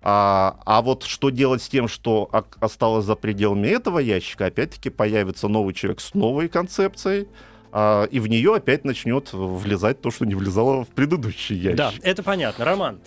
А, 0.00 0.60
а 0.64 0.80
вот 0.80 1.02
что 1.02 1.30
делать 1.30 1.62
с 1.62 1.68
тем, 1.68 1.88
что 1.88 2.30
осталось 2.60 3.04
за 3.04 3.16
пределами 3.16 3.68
этого 3.68 3.98
ящика, 3.98 4.46
опять-таки 4.46 4.90
появится 4.90 5.48
новый 5.48 5.74
человек 5.74 6.00
с 6.00 6.14
новой 6.14 6.48
концепцией, 6.48 7.28
а, 7.72 8.04
и 8.04 8.20
в 8.20 8.28
нее 8.28 8.54
опять 8.54 8.84
начнет 8.84 9.32
влезать 9.32 10.00
то, 10.00 10.10
что 10.10 10.24
не 10.24 10.34
влезало 10.34 10.84
в 10.84 10.88
предыдущий 10.88 11.56
ящик. 11.56 11.76
Да, 11.76 11.92
это 12.02 12.22
понятно. 12.22 12.64
Роман, 12.64 13.00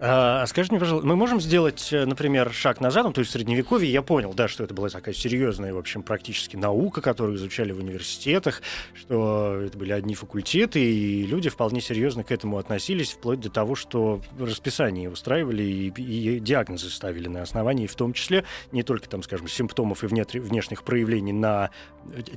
а, 0.00 0.46
скажите 0.46 0.74
мне, 0.74 0.80
пожалуйста, 0.80 1.08
мы 1.08 1.16
можем 1.16 1.40
сделать, 1.40 1.92
э, 1.92 2.04
например, 2.04 2.52
шаг 2.52 2.80
назад, 2.80 3.04
ну, 3.04 3.12
то 3.12 3.18
есть 3.18 3.30
в 3.30 3.32
Средневековье, 3.32 3.90
я 3.90 4.00
понял, 4.00 4.32
да, 4.32 4.46
что 4.46 4.62
это 4.62 4.72
была 4.72 4.88
такая 4.88 5.12
серьезная, 5.12 5.74
в 5.74 5.78
общем, 5.78 6.02
практически 6.02 6.54
наука, 6.54 7.00
которую 7.00 7.36
изучали 7.36 7.72
в 7.72 7.78
университетах, 7.78 8.62
что 8.94 9.60
это 9.60 9.76
были 9.76 9.90
одни 9.90 10.14
факультеты, 10.14 10.80
и 10.80 11.26
люди 11.26 11.48
вполне 11.48 11.80
серьезно 11.80 12.22
к 12.22 12.30
этому 12.30 12.58
относились, 12.58 13.10
вплоть 13.10 13.40
до 13.40 13.50
того, 13.50 13.74
что 13.74 14.20
расписание 14.38 15.10
устраивали 15.10 15.64
и, 15.64 15.88
и 15.88 16.38
диагнозы 16.38 16.90
ставили 16.90 17.26
на 17.26 17.42
основании, 17.42 17.88
в 17.88 17.96
том 17.96 18.12
числе 18.12 18.44
не 18.70 18.84
только, 18.84 19.08
там, 19.08 19.24
скажем, 19.24 19.48
симптомов 19.48 20.04
и 20.04 20.06
внешних 20.06 20.84
проявлений 20.84 21.32
на 21.32 21.70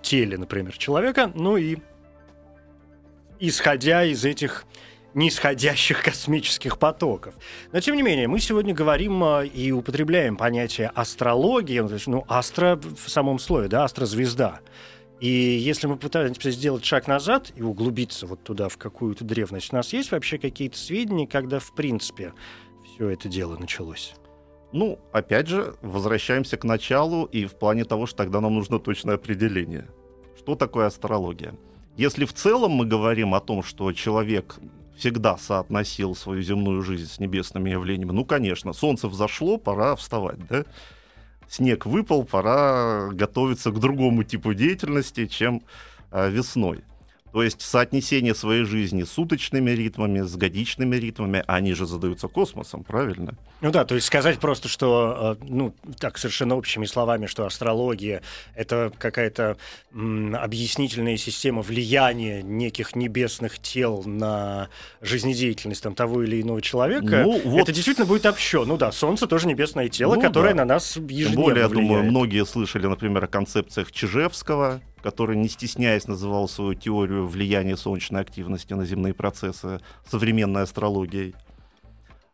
теле, 0.01 0.37
например, 0.39 0.75
человека, 0.77 1.31
но 1.35 1.57
и 1.57 1.77
исходя 3.39 4.03
из 4.03 4.25
этих 4.25 4.65
нисходящих 5.13 6.03
космических 6.03 6.77
потоков. 6.77 7.33
Но, 7.71 7.79
тем 7.79 7.95
не 7.95 8.01
менее, 8.01 8.27
мы 8.27 8.39
сегодня 8.39 8.73
говорим 8.73 9.23
а, 9.23 9.43
и 9.43 9.71
употребляем 9.71 10.37
понятие 10.37 10.91
астрологии, 10.93 11.79
ну, 11.79 11.89
ну, 12.07 12.25
астро 12.27 12.79
в 12.79 13.09
самом 13.09 13.39
слове, 13.39 13.67
да, 13.67 13.83
астрозвезда. 13.83 14.59
И 15.19 15.29
если 15.29 15.85
мы 15.85 15.97
пытаемся 15.97 16.49
сделать 16.49 16.83
шаг 16.83 17.07
назад 17.07 17.51
и 17.55 17.61
углубиться 17.61 18.25
вот 18.25 18.43
туда, 18.43 18.69
в 18.69 18.77
какую-то 18.77 19.23
древность, 19.23 19.71
у 19.71 19.75
нас 19.75 19.93
есть 19.93 20.11
вообще 20.11 20.39
какие-то 20.39 20.77
сведения, 20.77 21.27
когда, 21.27 21.59
в 21.59 21.75
принципе, 21.75 22.33
все 22.83 23.09
это 23.09 23.29
дело 23.29 23.55
началось? 23.55 24.15
Ну, 24.71 24.99
опять 25.11 25.47
же, 25.47 25.75
возвращаемся 25.81 26.57
к 26.57 26.63
началу, 26.63 27.25
и 27.25 27.45
в 27.45 27.55
плане 27.55 27.83
того, 27.83 28.07
что 28.07 28.17
тогда 28.17 28.41
нам 28.41 28.55
нужно 28.55 28.79
точное 28.79 29.15
определение. 29.15 29.87
Что 30.37 30.55
такое 30.55 30.87
астрология? 30.87 31.53
Если 31.97 32.25
в 32.25 32.33
целом 32.33 32.71
мы 32.71 32.85
говорим 32.87 33.35
о 33.35 33.41
том, 33.41 33.61
что 33.61 33.91
человек 33.91 34.55
всегда 35.01 35.36
соотносил 35.36 36.15
свою 36.15 36.43
земную 36.43 36.84
жизнь 36.84 37.10
с 37.10 37.20
небесными 37.20 37.72
явлениями. 37.72 38.12
Ну, 38.12 38.24
конечно, 38.24 38.72
солнце 38.72 39.08
взошло, 39.08 39.58
пора 39.58 39.96
вставать, 39.96 40.38
да? 40.48 40.63
Снег 41.50 41.88
выпал, 41.88 42.24
пора 42.24 43.10
готовиться 43.12 43.72
к 43.72 43.79
другому 43.79 44.24
типу 44.24 44.53
деятельности, 44.53 45.25
чем 45.25 45.63
э, 46.12 46.29
весной. 46.29 46.84
То 47.31 47.43
есть 47.43 47.61
соотнесение 47.61 48.35
своей 48.35 48.65
жизни 48.65 49.03
с 49.03 49.11
суточными 49.11 49.71
ритмами, 49.71 50.21
с 50.21 50.35
годичными 50.35 50.95
ритмами, 50.97 51.43
они 51.47 51.73
же 51.73 51.85
задаются 51.85 52.27
космосом, 52.27 52.83
правильно? 52.83 53.35
Ну 53.61 53.71
да, 53.71 53.85
то 53.85 53.95
есть 53.95 54.07
сказать 54.07 54.39
просто, 54.39 54.67
что, 54.67 55.38
э, 55.39 55.45
ну, 55.47 55.73
так 56.00 56.17
совершенно 56.17 56.55
общими 56.55 56.85
словами, 56.85 57.27
что 57.27 57.45
астрология— 57.45 58.21
это 58.55 58.91
какая-то 58.97 59.57
м, 59.93 60.35
объяснительная 60.35 61.17
система 61.17 61.61
влияния 61.61 62.41
неких 62.41 62.95
небесных 62.95 63.59
тел 63.59 64.03
на 64.05 64.69
жизнедеятельность 65.01 65.83
там, 65.83 65.95
того 65.95 66.23
или 66.23 66.41
иного 66.41 66.61
человека, 66.61 67.23
ну, 67.23 67.41
вот... 67.45 67.61
это 67.61 67.71
действительно 67.71 68.07
будет 68.07 68.25
общо. 68.25 68.65
Ну 68.65 68.77
да, 68.77 68.91
Солнце 68.91 69.27
тоже 69.27 69.47
небесное 69.47 69.89
тело, 69.89 70.15
ну, 70.15 70.21
которое 70.21 70.53
да. 70.53 70.65
на 70.65 70.73
нас 70.73 70.95
ежедневно 70.97 71.31
Тем 71.31 71.35
более, 71.35 71.67
влияет. 71.67 71.71
я 71.71 71.75
думаю, 71.75 72.03
многие 72.03 72.45
слышали, 72.45 72.88
например, 72.88 73.23
о 73.23 73.27
концепциях 73.27 73.91
Чижевского, 73.91 74.81
который, 75.01 75.36
не 75.36 75.50
стесняясь, 75.50 76.08
называл 76.08 76.48
свою 76.48 76.74
теорию 76.74 77.27
влияния 77.27 77.77
солнечной 77.77 78.22
активности 78.22 78.74
на 78.74 78.86
земные 78.86 79.13
процессы 79.13 79.79
современной 80.10 80.63
астрологией. 80.63 81.36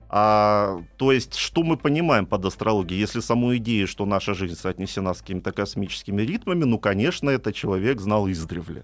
А, 0.10 0.82
то 0.98 1.12
есть, 1.12 1.36
что 1.36 1.64
мы 1.64 1.76
понимаем 1.78 2.26
под 2.26 2.46
астрологией? 2.46 3.00
Если 3.00 3.20
саму 3.20 3.58
идею, 3.58 3.88
что 3.88 4.06
наша 4.06 4.34
жизнь 4.34 4.56
соотнесена 4.56 5.14
с 5.14 5.20
какими-то 5.20 5.52
космическими 5.52 6.22
ритмами, 6.22 6.64
ну, 6.64 6.80
конечно, 6.80 7.30
это 7.30 7.52
человек 7.52 8.00
знал 8.00 8.30
издревле. 8.30 8.84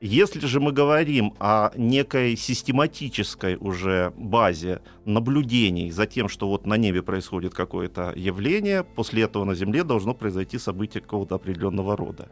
Если 0.00 0.46
же 0.46 0.60
мы 0.60 0.70
говорим 0.70 1.34
о 1.40 1.72
некой 1.76 2.36
систематической 2.36 3.56
уже 3.56 4.12
базе 4.16 4.80
наблюдений 5.04 5.90
за 5.90 6.06
тем, 6.06 6.28
что 6.28 6.48
вот 6.48 6.66
на 6.66 6.76
небе 6.76 7.02
происходит 7.02 7.52
какое-то 7.52 8.12
явление, 8.14 8.84
после 8.84 9.24
этого 9.24 9.44
на 9.44 9.56
Земле 9.56 9.82
должно 9.82 10.14
произойти 10.14 10.56
событие 10.56 11.02
какого-то 11.02 11.34
определенного 11.34 11.96
рода. 11.96 12.30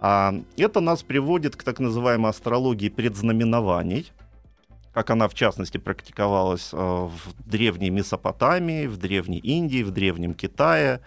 А 0.00 0.34
это 0.56 0.80
нас 0.80 1.02
приводит 1.02 1.56
к 1.56 1.62
так 1.62 1.78
называемой 1.78 2.30
астрологии 2.30 2.88
предзнаменований, 2.88 4.10
как 4.94 5.10
она 5.10 5.28
в 5.28 5.34
частности 5.34 5.76
практиковалась 5.76 6.70
э, 6.72 6.76
в 6.76 7.10
древней 7.46 7.90
Месопотамии, 7.90 8.86
в 8.86 8.96
древней 8.96 9.38
Индии, 9.38 9.82
в 9.82 9.90
древнем 9.90 10.32
Китае. 10.32 11.00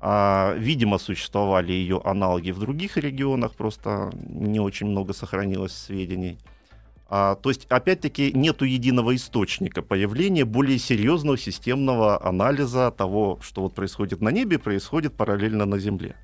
А, 0.00 0.54
видимо, 0.56 0.98
существовали 0.98 1.72
ее 1.72 2.00
аналоги 2.04 2.50
в 2.50 2.60
других 2.60 2.98
регионах, 2.98 3.54
просто 3.54 4.12
не 4.14 4.60
очень 4.60 4.86
много 4.86 5.14
сохранилось 5.14 5.72
сведений. 5.72 6.38
А, 7.08 7.34
то 7.36 7.48
есть, 7.48 7.64
опять-таки, 7.70 8.32
нету 8.32 8.66
единого 8.66 9.16
источника 9.16 9.80
появления 9.80 10.44
более 10.44 10.78
серьезного 10.78 11.38
системного 11.38 12.22
анализа 12.22 12.90
того, 12.90 13.38
что 13.40 13.62
вот 13.62 13.74
происходит 13.74 14.20
на 14.20 14.28
небе, 14.28 14.58
происходит 14.58 15.14
параллельно 15.14 15.64
на 15.64 15.78
Земле. 15.78 16.14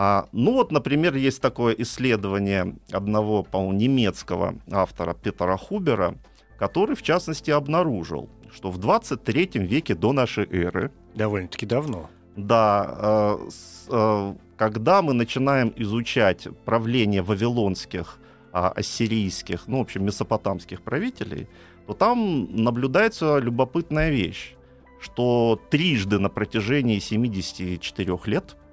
А, 0.00 0.28
ну 0.30 0.52
вот, 0.52 0.70
например, 0.70 1.16
есть 1.16 1.42
такое 1.42 1.74
исследование 1.74 2.76
одного, 2.92 3.42
по-моему, 3.42 3.72
немецкого 3.72 4.54
автора 4.70 5.12
Петера 5.12 5.56
Хубера, 5.56 6.14
который, 6.56 6.94
в 6.94 7.02
частности, 7.02 7.50
обнаружил, 7.50 8.30
что 8.54 8.70
в 8.70 8.78
23 8.78 9.50
веке 9.54 9.96
до 9.96 10.12
нашей 10.12 10.46
эры... 10.46 10.92
Довольно-таки 11.16 11.66
давно. 11.66 12.08
Да, 12.36 12.94
э, 12.96 13.48
с, 13.50 13.88
э, 13.90 14.34
когда 14.56 15.02
мы 15.02 15.14
начинаем 15.14 15.72
изучать 15.74 16.46
правление 16.64 17.22
вавилонских, 17.22 18.20
э, 18.52 18.56
ассирийских, 18.56 19.66
ну, 19.66 19.78
в 19.78 19.80
общем, 19.80 20.04
месопотамских 20.04 20.82
правителей, 20.82 21.48
то 21.88 21.92
там 21.92 22.46
наблюдается 22.54 23.38
любопытная 23.38 24.10
вещь, 24.10 24.54
что 25.00 25.60
трижды 25.70 26.20
на 26.20 26.28
протяжении 26.28 27.00
74 27.00 28.16
лет– 28.26 28.56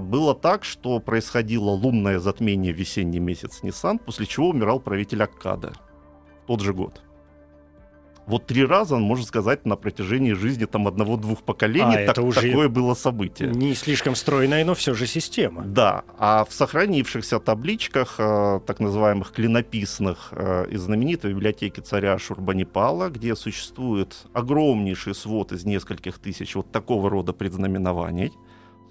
было 0.00 0.34
так, 0.34 0.64
что 0.64 1.00
происходило 1.00 1.70
лунное 1.70 2.18
затмение 2.18 2.72
в 2.72 2.76
весенний 2.76 3.20
месяц 3.20 3.62
Ниссан, 3.62 3.98
после 3.98 4.26
чего 4.26 4.50
умирал 4.50 4.80
правитель 4.80 5.22
Аккада. 5.22 5.72
Тот 6.46 6.60
же 6.60 6.74
год. 6.74 7.00
Вот 8.30 8.46
три 8.46 8.64
раза, 8.64 8.94
он 8.94 9.02
можно 9.02 9.24
сказать, 9.24 9.66
на 9.66 9.74
протяжении 9.74 10.34
жизни 10.34 10.64
там 10.64 10.86
одного-двух 10.86 11.42
поколений 11.42 11.96
а, 11.96 12.06
так, 12.06 12.10
это 12.10 12.22
уже 12.22 12.42
такое 12.42 12.68
было 12.68 12.94
событие. 12.94 13.48
Не 13.50 13.74
слишком 13.74 14.14
стройная, 14.14 14.64
но 14.64 14.74
все 14.74 14.94
же 14.94 15.08
система. 15.08 15.64
Да, 15.64 16.04
а 16.16 16.44
в 16.44 16.52
сохранившихся 16.52 17.40
табличках, 17.40 18.14
э, 18.18 18.60
так 18.64 18.78
называемых 18.78 19.32
клинописных, 19.32 20.28
э, 20.30 20.66
из 20.70 20.82
знаменитой 20.82 21.32
библиотеки 21.32 21.80
царя 21.80 22.18
Шурбанипала, 22.18 23.08
где 23.08 23.34
существует 23.34 24.16
огромнейший 24.32 25.16
свод 25.16 25.50
из 25.50 25.64
нескольких 25.64 26.20
тысяч 26.20 26.54
вот 26.54 26.70
такого 26.70 27.10
рода 27.10 27.32
предзнаменований, 27.32 28.32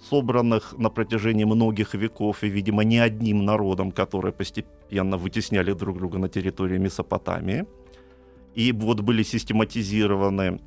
собранных 0.02 0.78
на 0.78 0.90
протяжении 0.90 1.44
многих 1.44 1.94
веков 1.94 2.44
и, 2.44 2.50
видимо, 2.50 2.84
не 2.84 3.00
одним 3.00 3.46
народом, 3.46 3.92
которые 3.92 4.32
постепенно 4.32 5.18
вытесняли 5.18 5.74
друг 5.74 5.98
друга 5.98 6.18
на 6.18 6.30
территории 6.30 6.78
Месопотамии. 6.78 7.66
И 8.56 8.72
вот 8.72 9.02
были 9.02 9.24
систематизированы 9.24 10.60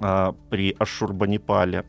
а, 0.00 0.34
при 0.50 0.74
Ашурбанипале. 0.78 1.84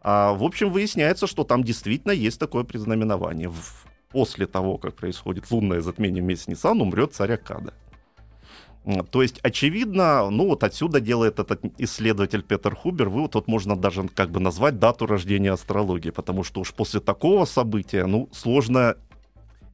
А, 0.00 0.32
в 0.32 0.42
общем, 0.42 0.70
выясняется, 0.70 1.26
что 1.26 1.44
там 1.44 1.62
действительно 1.62 2.12
есть 2.12 2.38
такое 2.38 2.64
предзнаменование. 2.64 3.48
В, 3.48 3.84
после 4.10 4.46
того, 4.46 4.78
как 4.78 4.94
происходит 4.94 5.50
лунное 5.50 5.80
затмение 5.80 6.22
вместе 6.22 6.44
с 6.44 6.48
Ниссан, 6.48 6.80
умрет 6.80 7.14
царь 7.14 7.32
Акада. 7.32 7.74
То 9.10 9.22
есть, 9.22 9.38
очевидно, 9.42 10.28
ну 10.30 10.46
вот 10.46 10.64
отсюда 10.64 11.00
делает 11.00 11.38
этот 11.38 11.62
исследователь 11.78 12.42
Петер 12.42 12.74
Хубер 12.74 13.08
вывод, 13.08 13.34
вот 13.36 13.46
можно 13.46 13.76
даже 13.76 14.08
как 14.08 14.30
бы 14.30 14.40
назвать 14.40 14.80
дату 14.80 15.06
рождения 15.06 15.52
астрологии, 15.52 16.10
потому 16.10 16.42
что 16.42 16.60
уж 16.60 16.72
после 16.72 16.98
такого 16.98 17.44
события, 17.44 18.06
ну, 18.06 18.28
сложно 18.32 18.96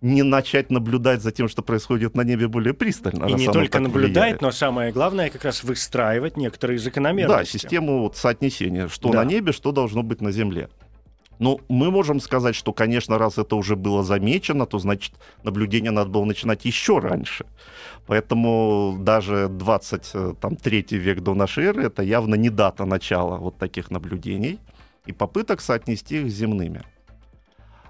не 0.01 0.23
начать 0.23 0.71
наблюдать 0.71 1.23
за 1.23 1.33
тем, 1.33 1.49
что 1.49 1.63
происходит 1.63 2.15
на 2.15 2.23
небе 2.23 2.49
более 2.49 2.75
пристально. 2.75 3.27
И 3.27 3.35
не 3.35 3.47
только 3.47 3.81
наблюдать, 3.81 4.13
влияет. 4.15 4.43
но 4.43 4.53
самое 4.53 4.93
главное 4.93 5.31
как 5.31 5.45
раз 5.45 5.65
выстраивать 5.65 6.37
некоторые 6.37 6.79
закономерности. 6.79 7.53
Да, 7.53 7.59
систему 7.59 8.03
вот 8.03 8.17
соотнесения, 8.17 8.89
что 8.89 9.11
да. 9.11 9.25
на 9.25 9.29
небе, 9.29 9.53
что 9.53 9.73
должно 9.73 10.03
быть 10.03 10.21
на 10.21 10.31
Земле. 10.31 10.69
Ну, 11.39 11.61
мы 11.69 11.91
можем 11.91 12.21
сказать, 12.21 12.55
что, 12.57 12.73
конечно, 12.73 13.19
раз 13.19 13.39
это 13.39 13.57
уже 13.57 13.77
было 13.77 14.03
замечено, 14.03 14.67
то, 14.67 14.79
значит, 14.79 15.13
наблюдение 15.45 15.91
надо 15.91 16.11
было 16.11 16.25
начинать 16.25 16.65
еще 16.65 16.99
раньше. 16.99 17.47
Поэтому 18.07 18.97
даже 19.01 19.49
23 19.49 20.87
э, 20.91 20.97
век 20.97 21.21
до 21.21 21.35
нашей 21.35 21.65
эры 21.65 21.85
это 21.85 22.03
явно 22.03 22.35
не 22.35 22.51
дата 22.51 22.85
начала 22.85 23.37
вот 23.37 23.57
таких 23.59 23.91
наблюдений 23.91 24.59
и 25.07 25.13
попыток 25.13 25.61
соотнести 25.61 26.23
их 26.23 26.31
с 26.31 26.35
земными. 26.35 26.83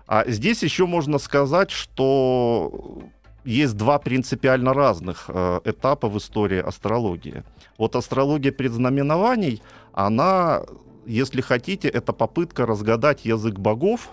А 0.07 0.25
здесь 0.27 0.63
еще 0.63 0.87
можно 0.87 1.19
сказать, 1.19 1.71
что 1.71 3.03
есть 3.45 3.77
два 3.77 3.99
принципиально 3.99 4.75
разных 4.75 5.25
э, 5.29 5.61
этапа 5.65 6.09
в 6.09 6.19
истории 6.19 6.61
астрологии. 6.61 7.45
Вот 7.79 7.97
астрология 7.97 8.53
предзнаменований, 8.53 9.63
она 9.93 10.63
если 11.09 11.41
хотите, 11.41 11.89
это 11.89 12.13
попытка 12.13 12.67
разгадать 12.67 13.25
язык 13.25 13.59
богов, 13.59 14.11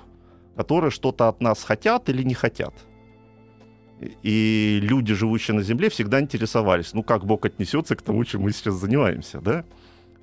которые 0.56 0.92
что-то 0.92 1.28
от 1.28 1.42
нас 1.42 1.64
хотят 1.64 2.10
или 2.10 2.24
не 2.24 2.34
хотят. 2.34 2.74
И 4.24 4.80
люди, 4.82 5.14
живущие 5.14 5.56
на 5.56 5.64
Земле, 5.64 5.90
всегда 5.90 6.20
интересовались, 6.20 6.94
ну 6.94 7.04
как 7.04 7.26
Бог 7.26 7.46
отнесется 7.46 7.96
к 7.96 8.02
тому, 8.02 8.24
чем 8.26 8.42
мы 8.42 8.52
сейчас 8.52 8.76
занимаемся, 8.76 9.40
да? 9.42 9.64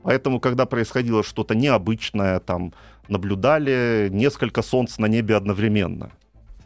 Поэтому, 0.02 0.40
когда 0.40 0.66
происходило 0.66 1.22
что-то 1.22 1.54
необычное, 1.54 2.40
там, 2.40 2.72
наблюдали 3.08 4.08
несколько 4.10 4.62
солнц 4.62 4.98
на 4.98 5.06
небе 5.06 5.36
одновременно. 5.36 6.10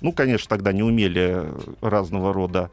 Ну, 0.00 0.12
конечно, 0.12 0.48
тогда 0.48 0.72
не 0.72 0.82
умели 0.82 1.44
разного 1.80 2.32
рода 2.32 2.70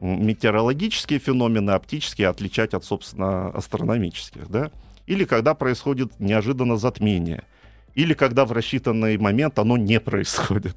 метеорологические 0.00 1.18
феномены, 1.18 1.70
оптические 1.70 2.28
отличать 2.28 2.74
от, 2.74 2.84
собственно, 2.84 3.48
астрономических, 3.48 4.48
да? 4.48 4.70
Или 5.06 5.24
когда 5.24 5.54
происходит 5.54 6.18
неожиданно 6.18 6.76
затмение, 6.76 7.44
или 7.94 8.14
когда 8.14 8.44
в 8.44 8.52
рассчитанный 8.52 9.18
момент 9.18 9.58
оно 9.58 9.76
не 9.76 10.00
происходит, 10.00 10.76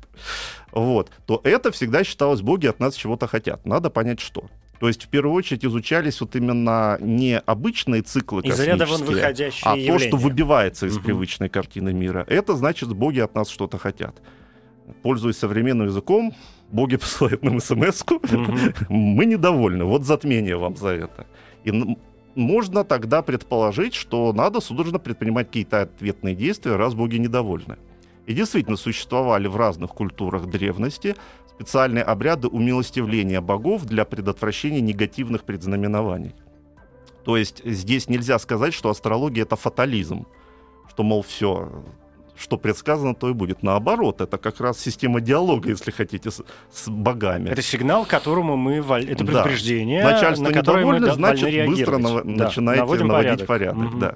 вот, 0.71 1.11
то 1.25 1.41
это 1.43 1.71
всегда 1.71 2.03
считалось, 2.03 2.41
боги 2.41 2.67
от 2.67 2.79
нас 2.79 2.95
чего-то 2.95 3.27
хотят. 3.27 3.65
Надо 3.65 3.89
понять, 3.89 4.19
что. 4.19 4.49
То 4.79 4.87
есть 4.87 5.03
в 5.03 5.07
первую 5.07 5.33
очередь 5.33 5.63
изучались 5.63 6.19
вот 6.19 6.35
именно 6.35 6.97
не 6.99 7.39
обычные 7.39 8.01
циклы 8.01 8.41
Из 8.41 8.57
космические, 8.57 9.51
а 9.63 9.69
явления. 9.77 9.91
то, 9.93 9.99
что 9.99 10.17
выбивается 10.17 10.85
из 10.85 10.97
угу. 10.97 11.05
привычной 11.05 11.49
картины 11.49 11.93
мира. 11.93 12.25
Это 12.27 12.55
значит, 12.55 12.89
боги 12.93 13.19
от 13.19 13.35
нас 13.35 13.49
что-то 13.49 13.77
хотят. 13.77 14.15
Пользуясь 15.01 15.37
современным 15.37 15.87
языком, 15.87 16.35
боги 16.71 16.95
посылают 16.97 17.43
нам 17.43 17.59
смс 17.61 18.01
угу. 18.01 18.53
мы 18.89 19.25
недовольны, 19.25 19.85
вот 19.85 20.03
затмение 20.03 20.57
вам 20.57 20.75
за 20.75 20.89
это. 20.89 21.25
И 21.63 21.97
можно 22.35 22.83
тогда 22.83 23.21
предположить, 23.21 23.93
что 23.93 24.31
надо 24.33 24.59
судорожно 24.59 24.99
предпринимать 24.99 25.47
какие-то 25.47 25.83
ответные 25.83 26.35
действия, 26.35 26.75
раз 26.75 26.93
боги 26.93 27.17
недовольны. 27.17 27.77
И 28.25 28.33
действительно 28.33 28.77
существовали 28.77 29.47
в 29.47 29.55
разных 29.55 29.91
культурах 29.91 30.47
древности 30.47 31.15
специальные 31.49 32.03
обряды 32.03 32.47
умилостивления 32.47 33.39
богов 33.39 33.85
для 33.85 34.03
предотвращения 34.03 34.81
негативных 34.81 35.43
предзнаменований. 35.43 36.35
То 37.23 37.37
есть 37.37 37.61
здесь 37.63 38.09
нельзя 38.09 38.37
сказать, 38.39 38.73
что 38.73 38.89
астрология 38.89 39.43
это 39.43 39.55
фатализм, 39.55 40.27
что, 40.89 41.03
мол, 41.03 41.23
все, 41.23 41.83
что 42.37 42.57
предсказано, 42.57 43.15
то 43.15 43.29
и 43.29 43.33
будет. 43.33 43.63
Наоборот, 43.63 44.21
это 44.21 44.37
как 44.37 44.59
раз 44.59 44.79
система 44.79 45.21
диалога, 45.21 45.69
если 45.69 45.91
хотите, 45.91 46.31
с, 46.31 46.43
с 46.71 46.87
богами. 46.87 47.49
Это 47.49 47.61
сигнал, 47.61 48.05
которому 48.05 48.57
мы... 48.57 48.75
Это 48.75 49.25
предупреждение, 49.25 50.03
да. 50.03 50.11
Начальство 50.11 50.45
на 50.45 50.51
которое 50.51 50.85
мы 50.85 51.11
значит, 51.11 51.67
быстро 51.67 51.97
на, 51.97 52.23
да, 52.23 52.45
начинаете 52.45 53.03
наводить 53.03 53.45
порядок. 53.45 53.47
порядок 53.47 53.93
угу. 53.93 53.97
да. 53.97 54.15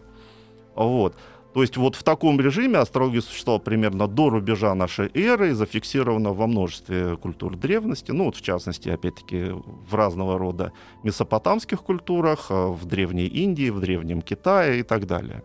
Вот. 0.76 1.16
То 1.54 1.62
есть 1.62 1.78
вот 1.78 1.96
в 1.96 2.04
таком 2.04 2.40
режиме 2.40 2.78
астрология 2.78 3.22
существовала 3.22 3.60
примерно 3.60 4.08
до 4.08 4.30
рубежа 4.30 4.76
нашей 4.76 5.10
эры 5.16 5.50
и 5.50 5.54
зафиксирована 5.54 6.32
во 6.32 6.46
множестве 6.46 7.18
культур 7.18 7.58
древности, 7.58 8.12
ну 8.12 8.26
вот 8.26 8.36
в 8.36 8.42
частности, 8.42 8.90
опять-таки, 8.90 9.48
в 9.90 9.96
разного 9.96 10.38
рода 10.38 10.72
месопотамских 11.04 11.82
культурах, 11.82 12.48
э, 12.50 12.68
в 12.68 12.86
Древней 12.86 13.26
Индии, 13.26 13.72
в 13.72 13.80
Древнем 13.80 14.22
Китае 14.22 14.82
и 14.82 14.84
так 14.84 15.08
далее. 15.08 15.44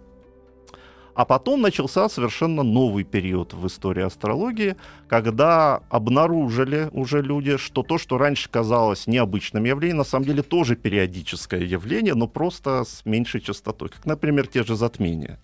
А 1.14 1.24
потом 1.24 1.62
начался 1.62 2.08
совершенно 2.08 2.64
новый 2.64 3.04
период 3.04 3.54
в 3.54 3.66
истории 3.68 4.02
астрологии, 4.02 4.76
когда 5.06 5.80
обнаружили 5.88 6.88
уже 6.92 7.22
люди, 7.22 7.56
что 7.56 7.84
то, 7.84 7.98
что 7.98 8.18
раньше 8.18 8.50
казалось 8.50 9.06
необычным 9.06 9.64
явлением, 9.64 9.98
на 9.98 10.04
самом 10.04 10.26
деле 10.26 10.42
тоже 10.42 10.74
периодическое 10.74 11.60
явление, 11.60 12.14
но 12.14 12.26
просто 12.26 12.84
с 12.84 13.04
меньшей 13.04 13.40
частотой, 13.40 13.90
как, 13.90 14.04
например, 14.06 14.48
те 14.48 14.64
же 14.64 14.74
затмения. 14.74 15.38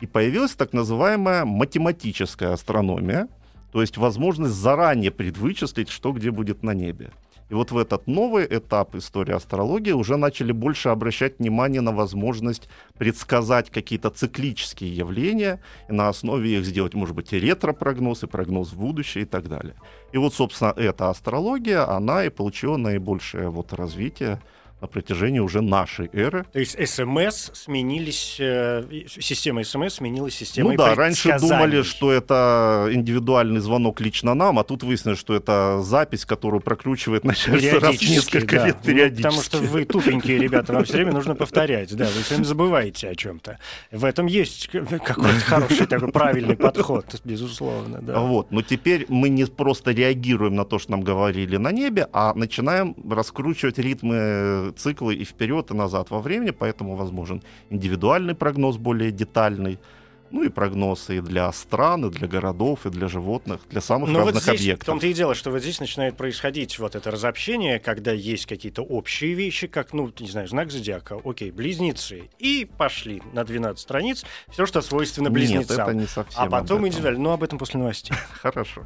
И 0.00 0.06
появилась 0.06 0.52
так 0.52 0.72
называемая 0.72 1.44
математическая 1.44 2.52
астрономия, 2.52 3.28
то 3.70 3.82
есть 3.82 3.98
возможность 3.98 4.54
заранее 4.54 5.10
предвычислить, 5.10 5.90
что 5.90 6.12
где 6.12 6.30
будет 6.30 6.62
на 6.62 6.72
небе. 6.72 7.10
И 7.50 7.54
вот 7.54 7.70
в 7.70 7.76
этот 7.76 8.06
новый 8.06 8.46
этап 8.48 8.94
истории 8.94 9.34
астрологии 9.34 9.92
уже 9.92 10.16
начали 10.16 10.52
больше 10.52 10.88
обращать 10.88 11.38
внимание 11.38 11.80
на 11.80 11.92
возможность 11.92 12.68
предсказать 12.98 13.70
какие-то 13.70 14.10
циклические 14.10 14.96
явления, 14.96 15.60
и 15.88 15.92
на 15.92 16.08
основе 16.08 16.58
их 16.58 16.64
сделать, 16.64 16.94
может 16.94 17.14
быть, 17.14 17.32
и 17.32 17.38
ретро-прогноз, 17.38 18.22
и 18.22 18.26
прогноз 18.26 18.72
в 18.72 18.78
будущее 18.78 19.24
и 19.24 19.26
так 19.26 19.48
далее. 19.48 19.74
И 20.12 20.18
вот, 20.18 20.34
собственно, 20.34 20.72
эта 20.76 21.10
астрология, 21.10 21.88
она 21.88 22.24
и 22.24 22.30
получила 22.30 22.76
наибольшее 22.76 23.50
вот 23.50 23.72
развитие 23.72 24.40
на 24.84 24.88
протяжении 24.88 25.38
уже 25.38 25.62
нашей 25.62 26.10
эры. 26.12 26.44
То 26.52 26.58
есть 26.58 26.76
СМС 26.78 27.50
сменились, 27.54 28.36
э, 28.38 28.84
система 29.08 29.64
СМС 29.64 29.94
сменилась 29.94 30.34
системой 30.34 30.76
Ну 30.76 30.84
да, 30.84 30.94
раньше 30.94 31.38
думали, 31.40 31.82
что 31.82 32.12
это 32.12 32.88
индивидуальный 32.92 33.60
звонок 33.60 34.00
лично 34.02 34.34
нам, 34.34 34.58
а 34.58 34.64
тут 34.64 34.82
выяснилось, 34.82 35.18
что 35.18 35.34
это 35.34 35.80
запись, 35.82 36.26
которую 36.26 36.60
прокручивает 36.60 37.24
начальство 37.24 37.80
раз 37.80 37.96
в 37.96 38.02
несколько 38.02 38.56
да. 38.56 38.66
лет 38.66 38.76
периодически. 38.82 39.22
Ну, 39.22 39.30
потому 39.30 39.42
что 39.42 39.58
вы 39.58 39.84
тупенькие 39.86 40.38
ребята, 40.38 40.74
вам 40.74 40.84
все 40.84 40.96
время 40.98 41.12
нужно 41.12 41.34
повторять, 41.34 41.96
да, 41.96 42.04
вы 42.04 42.22
все 42.22 42.34
время 42.34 42.44
забываете 42.44 43.08
о 43.08 43.14
чем-то. 43.14 43.58
В 43.90 44.04
этом 44.04 44.26
есть 44.26 44.68
какой-то 44.68 45.40
хороший 45.46 45.86
такой 45.86 46.12
правильный 46.12 46.56
подход, 46.56 47.06
безусловно, 47.24 48.00
да. 48.02 48.20
Вот, 48.20 48.52
но 48.52 48.60
теперь 48.60 49.06
мы 49.08 49.30
не 49.30 49.46
просто 49.46 49.92
реагируем 49.92 50.54
на 50.54 50.66
то, 50.66 50.78
что 50.78 50.90
нам 50.90 51.02
говорили 51.02 51.56
на 51.56 51.72
небе, 51.72 52.06
а 52.12 52.34
начинаем 52.34 52.94
раскручивать 53.08 53.78
ритмы 53.78 54.73
циклы 54.78 55.14
и 55.14 55.24
вперед, 55.24 55.70
и 55.70 55.74
назад 55.74 56.10
во 56.10 56.20
времени, 56.20 56.50
поэтому 56.50 56.96
возможен 56.96 57.42
индивидуальный 57.70 58.34
прогноз 58.34 58.76
более 58.76 59.10
детальный, 59.10 59.78
ну 60.34 60.42
и 60.42 60.48
прогнозы 60.48 61.18
и 61.18 61.20
для 61.20 61.50
стран, 61.52 62.06
и 62.06 62.10
для 62.10 62.26
городов, 62.26 62.86
и 62.86 62.90
для 62.90 63.06
животных, 63.06 63.60
для 63.70 63.80
самых 63.80 64.10
Но 64.10 64.18
разных 64.18 64.34
вот 64.34 64.42
здесь, 64.42 64.60
объектов. 64.60 64.82
В 64.82 64.86
том-то 64.86 65.06
и 65.06 65.12
дело, 65.12 65.34
что 65.36 65.52
вот 65.52 65.60
здесь 65.60 65.78
начинает 65.78 66.16
происходить 66.16 66.76
вот 66.80 66.96
это 66.96 67.10
разобщение, 67.12 67.78
когда 67.78 68.10
есть 68.10 68.46
какие-то 68.46 68.82
общие 68.82 69.34
вещи, 69.34 69.68
как, 69.68 69.92
ну, 69.92 70.12
не 70.18 70.28
знаю, 70.28 70.48
знак 70.48 70.72
зодиака, 70.72 71.20
окей, 71.24 71.52
близнецы, 71.52 72.30
и 72.40 72.68
пошли 72.76 73.22
на 73.32 73.44
12 73.44 73.78
страниц 73.78 74.24
все, 74.48 74.66
что 74.66 74.80
свойственно 74.80 75.30
близнецам. 75.30 75.76
Нет, 75.76 75.86
это 75.86 75.94
не 75.94 76.06
совсем 76.06 76.42
А 76.42 76.50
потом 76.50 76.84
индивидуально, 76.84 77.20
ну, 77.20 77.30
об 77.30 77.44
этом 77.44 77.58
после 77.58 77.78
новостей. 77.78 78.16
Хорошо. 78.42 78.82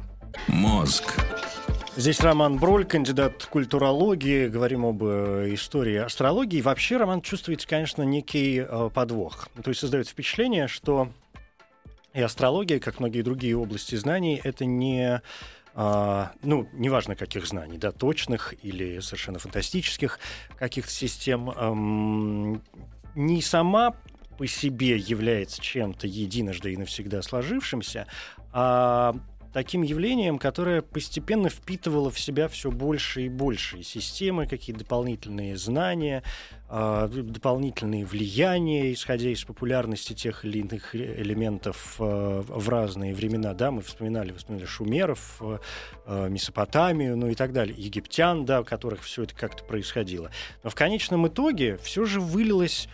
Мозг. 0.47 1.15
Здесь 1.99 2.21
Роман 2.21 2.57
Броль, 2.57 2.85
кандидат 2.85 3.43
культурологии. 3.43 4.47
Говорим 4.47 4.85
об 4.85 5.03
э, 5.03 5.53
истории 5.53 5.97
астрологии. 5.97 6.61
Вообще 6.61 6.95
Роман 6.95 7.21
чувствуется, 7.21 7.67
конечно, 7.67 8.03
некий 8.03 8.59
э, 8.65 8.89
подвох. 8.93 9.49
То 9.61 9.67
есть 9.69 9.81
создает 9.81 10.07
впечатление, 10.07 10.69
что 10.69 11.09
и 12.13 12.21
астрология, 12.21 12.79
как 12.79 13.01
многие 13.01 13.21
другие 13.21 13.57
области 13.57 13.95
знаний, 13.95 14.39
это 14.41 14.63
не 14.63 15.21
а, 15.75 16.31
ну, 16.41 16.69
неважно 16.71 17.17
каких 17.17 17.45
знаний, 17.45 17.77
да, 17.77 17.91
точных 17.91 18.53
или 18.63 18.99
совершенно 18.99 19.39
фантастических 19.39 20.19
каких-то 20.57 20.91
систем, 20.93 21.49
эм, 21.49 22.61
не 23.13 23.41
сама 23.41 23.93
по 24.37 24.47
себе 24.47 24.95
является 24.95 25.61
чем-то 25.61 26.07
единожды 26.07 26.71
и 26.71 26.77
навсегда 26.77 27.21
сложившимся, 27.21 28.07
а 28.53 29.15
таким 29.53 29.81
явлением, 29.81 30.37
которое 30.37 30.81
постепенно 30.81 31.49
впитывало 31.49 32.11
в 32.11 32.19
себя 32.19 32.47
все 32.47 32.71
больше 32.71 33.23
и 33.23 33.29
больше 33.29 33.83
системы, 33.83 34.47
какие-то 34.47 34.83
дополнительные 34.83 35.57
знания, 35.57 36.23
а, 36.67 37.07
дополнительные 37.07 38.05
влияния, 38.05 38.93
исходя 38.93 39.29
из 39.29 39.43
популярности 39.43 40.13
тех 40.13 40.45
или 40.45 40.59
иных 40.59 40.95
элементов 40.95 41.95
а, 41.99 42.41
в 42.41 42.69
разные 42.69 43.13
времена. 43.15 43.53
Да, 43.53 43.71
мы 43.71 43.81
вспоминали, 43.81 44.31
вспоминали 44.33 44.65
шумеров, 44.65 45.41
а, 46.05 46.27
Месопотамию, 46.27 47.17
ну 47.17 47.27
и 47.27 47.35
так 47.35 47.53
далее, 47.53 47.75
египтян, 47.77 48.45
да, 48.45 48.61
у 48.61 48.63
которых 48.63 49.01
все 49.01 49.23
это 49.23 49.35
как-то 49.35 49.63
происходило. 49.63 50.29
Но 50.63 50.69
в 50.69 50.75
конечном 50.75 51.27
итоге 51.27 51.77
все 51.77 52.05
же 52.05 52.19
вылилось 52.19 52.87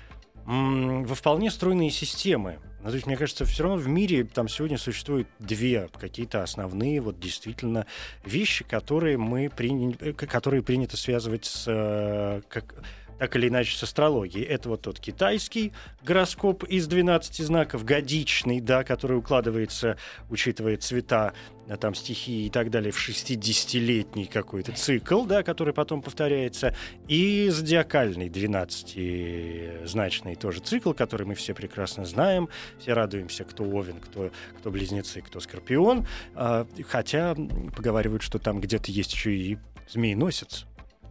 во 0.46 1.16
вполне 1.16 1.50
стройные 1.50 1.90
системы. 1.90 2.60
Ну, 2.86 2.92
то 2.92 2.98
есть, 2.98 3.08
мне 3.08 3.18
кажется, 3.18 3.46
все 3.46 3.64
равно 3.64 3.80
в 3.80 3.88
мире 3.88 4.26
там 4.26 4.48
сегодня 4.48 4.78
существует 4.78 5.28
две 5.40 5.90
какие-то 6.00 6.44
основные 6.44 7.02
вот 7.02 7.20
действительно 7.20 7.88
вещи, 8.24 8.64
которые 8.64 9.18
мы 9.18 9.50
приня... 9.50 9.96
Э, 10.00 10.14
которые 10.14 10.62
принято 10.62 10.96
связывать 10.96 11.46
с 11.46 11.66
э, 11.68 12.42
как 12.48 12.76
так 13.18 13.36
или 13.38 13.48
иначе 13.48 13.76
с 13.76 13.82
астрологией. 13.82 14.46
Это 14.46 14.70
вот 14.70 14.82
тот 14.84 15.00
китайский 15.00 15.74
гороскоп 16.04 16.64
из 16.66 16.86
12 16.86 17.46
знаков, 17.46 17.86
годичный, 17.86 18.60
да, 18.60 18.84
который 18.84 19.18
укладывается, 19.18 19.98
учитывая 20.30 20.78
цвета, 20.78 21.34
а 21.68 21.78
там 21.78 21.96
стихии 21.96 22.46
и 22.46 22.50
так 22.50 22.70
далее, 22.70 22.92
в 22.92 22.98
60-летний 22.98 24.26
какой-то 24.26 24.72
цикл, 24.74 25.26
да, 25.26 25.44
который 25.44 25.74
потом 25.74 26.02
повторяется, 26.02 26.76
и 27.08 27.50
зодиакальный 27.50 28.30
12-значный 28.30 30.36
тоже 30.36 30.60
цикл, 30.60 30.94
который 30.94 31.26
мы 31.26 31.36
все 31.36 31.54
прекрасно 31.54 32.06
знаем, 32.06 32.50
все 32.80 32.94
радуемся, 32.94 33.44
кто 33.44 33.64
Овен, 33.64 34.00
кто, 34.00 34.32
кто 34.60 34.72
Близнецы, 34.72 35.22
кто 35.22 35.40
Скорпион, 35.40 36.08
а, 36.36 36.68
хотя 36.88 37.36
поговаривают, 37.76 38.22
что 38.22 38.40
там 38.40 38.62
где-то 38.62 38.92
есть 38.92 39.14
еще 39.14 39.36
и 39.36 39.58
змееносец, 39.90 40.66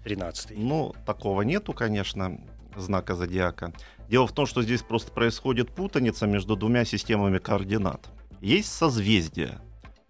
13 0.04 0.58
Ну, 0.58 0.94
такого 1.06 1.42
нету, 1.42 1.72
конечно, 1.72 2.40
знака 2.76 3.14
зодиака. 3.14 3.72
Дело 4.08 4.26
в 4.26 4.32
том, 4.32 4.46
что 4.46 4.62
здесь 4.62 4.82
просто 4.82 5.12
происходит 5.12 5.70
путаница 5.70 6.26
между 6.26 6.56
двумя 6.56 6.84
системами 6.84 7.38
координат. 7.38 8.08
Есть 8.40 8.72
созвездия, 8.72 9.60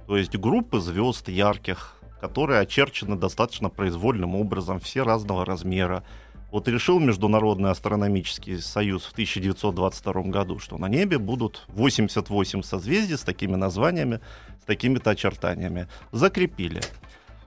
то 0.07 0.17
есть 0.17 0.37
группы 0.37 0.81
звезд 0.81 1.29
ярких, 1.29 1.97
которые 2.21 2.61
очерчены 2.61 3.17
достаточно 3.17 3.69
произвольным 3.69 4.35
образом, 4.35 4.81
все 4.81 5.03
разного 5.03 5.45
размера. 5.45 6.05
Вот 6.51 6.69
решил 6.69 7.01
Международный 7.01 7.71
астрономический 7.71 8.61
союз 8.61 9.05
в 9.05 9.12
1922 9.12 10.23
году, 10.25 10.59
что 10.59 10.79
на 10.79 10.87
небе 10.87 11.19
будут 11.19 11.64
88 11.69 12.62
созвездий 12.62 13.17
с 13.17 13.23
такими 13.23 13.57
названиями, 13.57 14.21
с 14.62 14.64
такими-то 14.64 15.11
очертаниями. 15.11 15.88
Закрепили. 16.12 16.81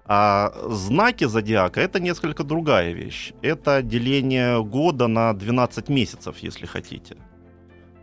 А 0.05 0.53
знаки 0.69 1.25
зодиака 1.25 1.81
это 1.81 1.99
несколько 1.99 2.43
другая 2.43 2.91
вещь. 2.91 3.33
Это 3.41 3.81
деление 3.81 4.63
года 4.63 5.07
на 5.07 5.33
12 5.33 5.89
месяцев, 5.89 6.37
если 6.39 6.65
хотите. 6.65 7.17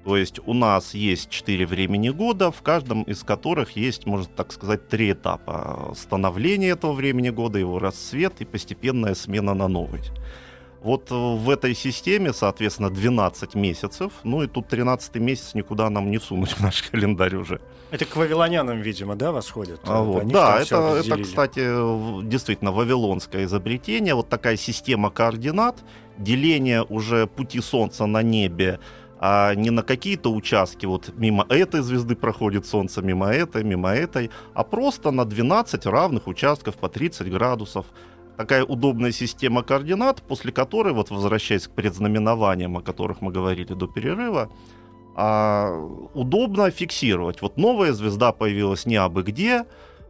То 0.05 0.19
есть 0.19 0.39
у 0.45 0.53
нас 0.53 0.95
есть 0.95 1.31
4 1.31 1.67
времени 1.67 2.11
года, 2.11 2.51
в 2.51 2.61
каждом 2.61 3.05
из 3.05 3.23
которых 3.23 3.77
есть, 3.77 4.07
можно 4.07 4.27
так 4.37 4.53
сказать, 4.53 4.89
три 4.89 5.13
этапа. 5.13 5.93
Становление 5.97 6.71
этого 6.71 6.93
времени 6.93 7.31
года, 7.31 7.59
его 7.59 7.79
расцвет 7.79 8.41
и 8.41 8.45
постепенная 8.45 9.15
смена 9.15 9.55
на 9.55 9.67
новый. 9.67 10.03
Вот 10.83 11.11
э, 11.11 11.15
в 11.15 11.49
этой 11.49 11.75
системе, 11.75 12.35
соответственно, 12.35 12.91
12 12.91 13.55
месяцев. 13.55 14.13
Ну 14.23 14.43
и 14.43 14.47
тут 14.47 14.69
13 14.69 15.15
месяц 15.15 15.55
никуда 15.55 15.89
нам 15.89 16.11
не 16.11 16.21
сунуть 16.21 16.53
в 16.53 16.61
наш 16.61 16.83
календарь 16.91 17.37
уже. 17.37 17.63
Это 17.91 18.05
к 18.05 18.15
вавилонянам, 18.17 18.83
видимо, 18.83 19.17
да, 19.17 19.33
восходит? 19.33 19.81
А 19.85 20.03
вот. 20.03 20.29
Да, 20.29 20.61
это, 20.61 21.03
это, 21.03 21.23
кстати, 21.23 21.61
действительно 22.29 22.73
вавилонское 22.73 23.45
изобретение. 23.45 24.15
Вот 24.15 24.29
такая 24.29 24.59
система 24.59 25.09
координат, 25.09 25.83
деление 26.19 26.83
уже 26.83 27.27
пути 27.27 27.63
Солнца 27.63 28.05
на 28.05 28.23
небе 28.23 28.79
а 29.19 29.55
не 29.55 29.71
на 29.71 29.83
какие-то 29.83 30.33
участки, 30.33 30.87
вот 30.87 31.13
мимо 31.17 31.47
этой 31.49 31.83
звезды 31.83 32.17
проходит 32.17 32.67
Солнце, 32.67 33.03
мимо 33.03 33.29
этой, 33.29 33.65
мимо 33.65 33.91
этой, 33.91 34.31
а 34.55 34.65
просто 34.65 35.11
на 35.11 35.25
12 35.25 35.87
равных 35.87 36.27
участков 36.27 36.77
по 36.77 36.89
30 36.89 37.31
градусов 37.31 37.87
такая 38.37 38.65
удобная 38.65 39.13
система 39.13 39.63
координат, 39.63 40.23
после 40.23 40.53
которой, 40.53 40.93
вот 40.93 41.11
возвращаясь 41.11 41.69
к 41.69 41.71
предзнаменованиям, 41.71 42.77
о 42.77 42.83
которых 42.83 43.21
мы 43.21 43.33
говорили 43.33 43.75
до 43.75 43.87
перерыва, 43.87 44.51
а, 45.17 45.73
удобно 46.15 46.71
фиксировать. 46.71 47.41
Вот 47.41 47.57
новая 47.57 47.93
звезда 47.93 48.33
появилась 48.33 48.87
не 48.87 48.97
абы 48.97 49.23
где, 49.23 49.65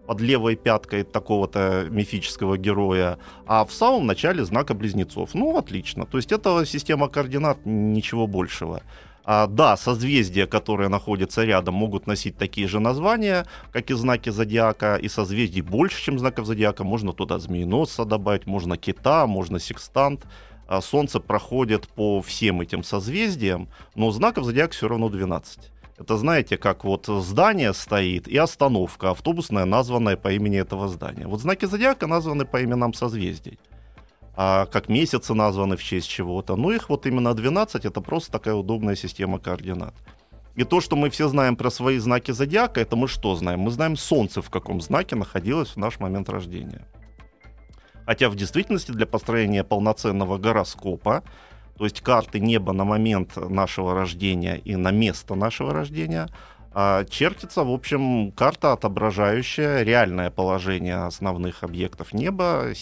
под 0.07 0.21
левой 0.21 0.57
пяткой 0.57 1.05
такого-то 1.05 1.87
мифического 1.91 2.57
героя, 2.57 3.19
а 3.47 3.65
в 3.65 3.73
самом 3.73 4.07
начале 4.07 4.45
знака 4.45 4.75
близнецов. 4.75 5.35
Ну, 5.35 5.57
отлично. 5.57 6.07
То 6.07 6.19
есть 6.19 6.33
это 6.33 6.65
система 6.67 7.09
координат, 7.09 7.59
ничего 7.65 8.27
большего. 8.27 8.83
А, 9.27 9.47
да, 9.47 9.77
созвездия, 9.77 10.47
которые 10.47 10.89
находятся 10.89 11.45
рядом, 11.45 11.75
могут 11.75 12.07
носить 12.07 12.37
такие 12.37 12.69
же 12.69 12.79
названия, 12.79 13.47
как 13.73 13.91
и 13.91 13.95
знаки 13.95 14.29
зодиака, 14.29 14.97
и 14.97 15.09
созвездий 15.09 15.63
больше, 15.63 16.03
чем 16.03 16.19
знаков 16.19 16.47
зодиака. 16.47 16.85
Можно 16.85 17.13
туда 17.15 17.39
змееносца 17.39 18.05
добавить, 18.05 18.47
можно 18.47 18.77
кита, 18.77 19.27
можно 19.27 19.59
секстант. 19.59 20.27
А 20.67 20.81
Солнце 20.81 21.21
проходит 21.21 21.89
по 21.89 22.21
всем 22.23 22.61
этим 22.61 22.83
созвездиям, 22.83 23.69
но 23.95 24.11
знаков 24.11 24.45
зодиака 24.45 24.73
все 24.73 24.89
равно 24.89 25.09
12. 25.09 25.74
Это 25.97 26.17
знаете, 26.17 26.57
как 26.57 26.85
вот 26.85 27.07
здание 27.07 27.73
стоит 27.73 28.27
и 28.27 28.37
остановка 28.37 29.11
автобусная, 29.11 29.65
названная 29.65 30.17
по 30.17 30.33
имени 30.33 30.59
этого 30.59 30.89
здания. 30.89 31.27
Вот 31.27 31.41
знаки 31.41 31.67
зодиака 31.67 32.07
названы 32.07 32.45
по 32.45 32.63
именам 32.63 32.95
созвездий 32.95 33.59
а 34.37 34.67
как 34.67 34.89
месяцы 34.89 35.35
названы 35.35 35.77
в 35.77 35.83
честь 35.83 36.09
чего-то. 36.09 36.57
Ну, 36.57 36.71
их 36.71 36.89
вот 36.89 37.07
именно 37.07 37.35
12, 37.35 37.85
это 37.85 38.01
просто 38.01 38.33
такая 38.33 38.55
удобная 38.55 38.97
система 38.97 39.39
координат. 39.39 39.95
И 40.57 40.65
то, 40.65 40.81
что 40.81 40.97
мы 40.97 41.11
все 41.11 41.29
знаем 41.29 41.57
про 41.57 41.71
свои 41.71 41.99
знаки 41.99 42.31
зодиака, 42.31 42.81
это 42.81 42.97
мы 42.97 43.09
что 43.09 43.35
знаем? 43.35 43.61
Мы 43.61 43.71
знаем 43.71 43.97
Солнце, 43.97 44.41
в 44.41 44.51
каком 44.51 44.81
знаке 44.81 45.17
находилось 45.17 45.71
в 45.71 45.77
наш 45.77 45.99
момент 45.99 46.29
рождения. 46.29 46.87
Хотя 48.07 48.29
в 48.29 48.37
действительности 48.37 48.93
для 48.93 49.07
построения 49.07 49.65
полноценного 49.65 50.39
гороскопа, 50.39 51.23
то 51.77 51.85
есть 51.85 52.01
карты 52.01 52.41
неба 52.41 52.73
на 52.73 52.85
момент 52.85 53.37
нашего 53.37 53.95
рождения 53.95 54.57
и 54.57 54.77
на 54.77 54.91
место 54.91 55.35
нашего 55.35 55.73
рождения, 55.73 56.29
а, 56.73 57.05
чертится, 57.05 57.65
в 57.65 57.71
общем, 57.71 58.33
карта, 58.33 58.73
отображающая 58.73 59.83
реальное 59.83 60.31
положение 60.31 60.97
основных 61.07 61.63
объектов 61.63 62.13
неба, 62.13 62.73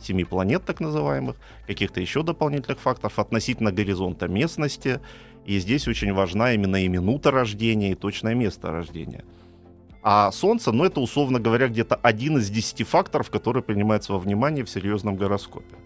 семи 0.00 0.24
планет 0.24 0.64
так 0.64 0.80
называемых, 0.80 1.36
каких-то 1.66 2.00
еще 2.00 2.22
дополнительных 2.22 2.80
факторов 2.80 3.18
относительно 3.18 3.72
горизонта 3.72 4.28
местности. 4.28 5.00
И 5.44 5.58
здесь 5.58 5.88
очень 5.88 6.12
важна 6.12 6.52
именно 6.52 6.76
и 6.76 6.88
минута 6.88 7.30
рождения, 7.30 7.92
и 7.92 7.94
точное 7.94 8.34
место 8.34 8.70
рождения. 8.70 9.24
А 10.02 10.32
Солнце, 10.32 10.72
ну 10.72 10.84
это, 10.84 11.00
условно 11.00 11.38
говоря, 11.38 11.68
где-то 11.68 11.94
один 11.96 12.38
из 12.38 12.50
десяти 12.50 12.84
факторов, 12.84 13.30
которые 13.30 13.62
принимаются 13.62 14.12
во 14.12 14.18
внимание 14.18 14.64
в 14.64 14.70
серьезном 14.70 15.16
гороскопе. 15.16 15.76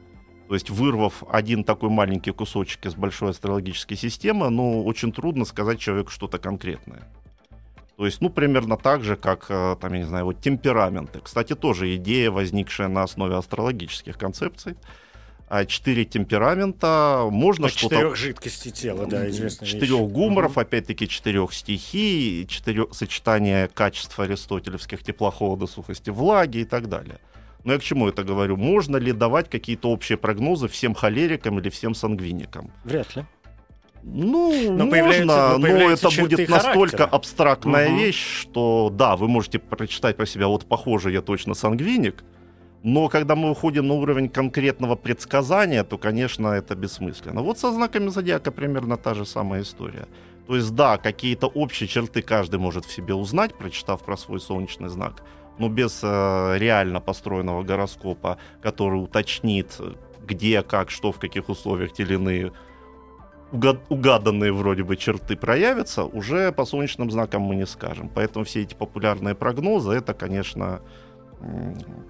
То 0.48 0.54
есть, 0.54 0.70
вырвав 0.70 1.24
один 1.28 1.64
такой 1.64 1.90
маленький 1.90 2.30
кусочек 2.30 2.86
из 2.86 2.94
большой 2.94 3.30
астрологической 3.30 3.96
системы, 3.96 4.48
ну, 4.50 4.84
очень 4.84 5.12
трудно 5.12 5.44
сказать 5.44 5.80
человеку 5.80 6.10
что-то 6.10 6.38
конкретное. 6.38 7.02
То 7.96 8.04
есть, 8.04 8.20
ну, 8.20 8.30
примерно 8.30 8.76
так 8.76 9.02
же, 9.02 9.16
как, 9.16 9.46
э, 9.48 9.76
там, 9.80 9.92
я 9.94 10.00
не 10.00 10.04
знаю, 10.04 10.26
вот 10.26 10.40
темпераменты. 10.40 11.20
Кстати, 11.20 11.54
тоже 11.54 11.96
идея, 11.96 12.30
возникшая 12.30 12.88
на 12.88 13.02
основе 13.02 13.36
астрологических 13.36 14.18
концепций. 14.18 14.76
А 15.48 15.64
четыре 15.64 16.04
темперамента, 16.04 17.26
можно 17.30 17.68
что-то... 17.68 17.94
Четырех 17.94 18.16
жидкостей 18.16 18.70
тела, 18.72 19.06
да, 19.06 19.28
известно. 19.30 19.66
Четырех 19.66 20.00
вещь. 20.00 20.10
гуморов, 20.10 20.52
угу. 20.52 20.60
опять-таки 20.60 21.08
четырех 21.08 21.52
стихий, 21.54 22.46
четырех 22.46 22.92
сочетания 22.92 23.68
качеств 23.68 24.18
аристотелевских 24.18 25.02
теплохода, 25.02 25.66
сухости, 25.66 26.10
влаги 26.10 26.58
и 26.58 26.64
так 26.64 26.88
далее. 26.88 27.18
Но 27.66 27.72
я 27.72 27.78
к 27.80 27.82
чему 27.82 28.08
это 28.08 28.22
говорю? 28.22 28.56
Можно 28.56 28.96
ли 28.96 29.10
давать 29.10 29.50
какие-то 29.50 29.90
общие 29.90 30.16
прогнозы 30.16 30.68
всем 30.68 30.94
холерикам 30.94 31.58
или 31.58 31.68
всем 31.68 31.96
сангвиникам? 31.96 32.70
Вряд 32.84 33.16
ли. 33.16 33.24
Ну, 34.04 34.70
но 34.70 34.86
можно, 34.86 35.58
но, 35.58 35.66
но 35.66 35.90
это 35.90 36.08
будет 36.10 36.48
настолько 36.48 36.96
характера. 36.96 37.04
абстрактная 37.06 37.88
угу. 37.88 37.96
вещь, 37.96 38.42
что 38.42 38.88
да, 38.92 39.16
вы 39.16 39.26
можете 39.26 39.58
прочитать 39.58 40.16
про 40.16 40.26
себя, 40.26 40.46
вот 40.46 40.64
похоже, 40.66 41.10
я 41.10 41.22
точно 41.22 41.54
сангвиник, 41.54 42.22
но 42.84 43.08
когда 43.08 43.34
мы 43.34 43.50
уходим 43.50 43.88
на 43.88 43.94
уровень 43.94 44.28
конкретного 44.28 44.94
предсказания, 44.94 45.82
то, 45.82 45.98
конечно, 45.98 46.48
это 46.48 46.76
бессмысленно. 46.76 47.42
Вот 47.42 47.58
со 47.58 47.72
знаками 47.72 48.10
зодиака 48.10 48.52
примерно 48.52 48.96
та 48.96 49.14
же 49.14 49.26
самая 49.26 49.62
история. 49.62 50.06
То 50.46 50.54
есть, 50.54 50.72
да, 50.72 50.98
какие-то 50.98 51.48
общие 51.48 51.88
черты 51.88 52.22
каждый 52.22 52.60
может 52.60 52.84
в 52.84 52.92
себе 52.92 53.14
узнать, 53.14 53.58
прочитав 53.58 54.04
про 54.04 54.16
свой 54.16 54.38
солнечный 54.38 54.88
знак, 54.88 55.24
но 55.58 55.68
без 55.68 56.00
э, 56.02 56.56
реально 56.58 57.00
построенного 57.00 57.62
гороскопа, 57.62 58.38
который 58.62 59.02
уточнит, 59.02 59.78
где, 60.26 60.62
как, 60.62 60.90
что, 60.90 61.12
в 61.12 61.18
каких 61.18 61.48
условиях 61.48 61.92
те 61.92 62.02
или 62.02 62.14
иные 62.14 62.52
угаданные 63.88 64.52
вроде 64.52 64.82
бы 64.82 64.96
черты 64.96 65.36
проявятся, 65.36 66.04
уже 66.04 66.52
по 66.52 66.64
солнечным 66.64 67.10
знакам 67.10 67.42
мы 67.42 67.54
не 67.54 67.66
скажем. 67.66 68.10
Поэтому 68.12 68.44
все 68.44 68.62
эти 68.62 68.74
популярные 68.74 69.34
прогнозы, 69.34 69.92
это, 69.92 70.14
конечно, 70.14 70.82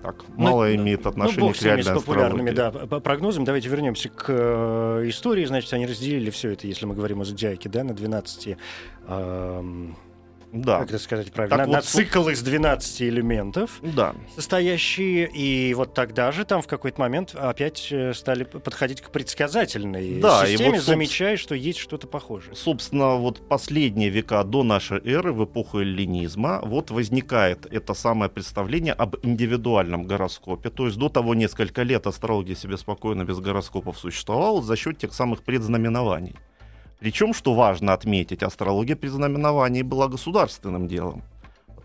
так, 0.02 0.24
мало 0.36 0.66
ну, 0.66 0.74
имеет 0.76 1.06
отношения 1.06 1.48
ну, 1.48 1.52
к 1.52 1.60
реальной 1.60 1.82
с 1.82 1.88
популярными 1.88 2.50
да, 2.50 2.70
прогнозами. 2.70 3.44
Давайте 3.44 3.68
вернемся 3.68 4.08
к 4.08 4.26
э, 4.28 5.02
истории. 5.06 5.44
Значит, 5.44 5.72
они 5.72 5.86
разделили 5.86 6.30
все 6.30 6.52
это, 6.52 6.66
если 6.66 6.86
мы 6.86 6.94
говорим 6.94 7.20
о 7.20 7.24
зодиаке, 7.24 7.68
да, 7.68 7.82
на 7.82 7.92
12 7.92 8.56
э, 9.08 9.86
да. 10.52 10.80
как 10.80 10.88
это 10.88 10.98
сказать 10.98 11.32
правильно, 11.32 11.56
так 11.56 11.66
на, 11.66 11.72
вот, 11.72 11.76
на 11.76 11.82
цикл 11.82 12.28
из 12.28 12.42
12 12.42 13.02
элементов, 13.02 13.80
да. 13.82 14.14
состоящие, 14.34 15.28
и 15.28 15.74
вот 15.74 15.94
тогда 15.94 16.32
же 16.32 16.44
там 16.44 16.62
в 16.62 16.66
какой-то 16.66 17.00
момент 17.00 17.34
опять 17.34 17.88
э, 17.90 18.14
стали 18.14 18.44
подходить 18.44 19.00
к 19.00 19.10
предсказательной 19.10 20.20
да, 20.20 20.46
системе, 20.46 20.70
и 20.70 20.72
вот, 20.74 20.82
замечая, 20.82 21.36
что 21.36 21.54
есть 21.54 21.78
что-то 21.78 22.06
похожее. 22.06 22.54
Собственно, 22.54 23.16
вот 23.16 23.46
последние 23.48 24.08
века 24.08 24.42
до 24.44 24.62
нашей 24.62 24.98
эры, 25.04 25.32
в 25.32 25.44
эпоху 25.44 25.80
эллинизма, 25.80 26.60
вот 26.62 26.90
возникает 26.90 27.66
это 27.66 27.94
самое 27.94 28.30
представление 28.30 28.92
об 28.92 29.16
индивидуальном 29.22 30.04
гороскопе, 30.04 30.70
то 30.70 30.86
есть 30.86 30.98
до 30.98 31.08
того 31.08 31.34
несколько 31.34 31.82
лет 31.82 32.06
астрология 32.06 32.54
себе 32.54 32.76
спокойно 32.76 33.24
без 33.24 33.38
гороскопов 33.38 33.98
существовала 33.98 34.62
за 34.62 34.76
счет 34.76 34.98
тех 34.98 35.12
самых 35.12 35.42
предзнаменований. 35.42 36.36
Причем, 36.98 37.34
что 37.34 37.54
важно 37.54 37.92
отметить, 37.92 38.42
астрология 38.42 38.96
при 38.96 39.08
знаменовании 39.08 39.82
была 39.82 40.08
государственным 40.08 40.88
делом. 40.88 41.22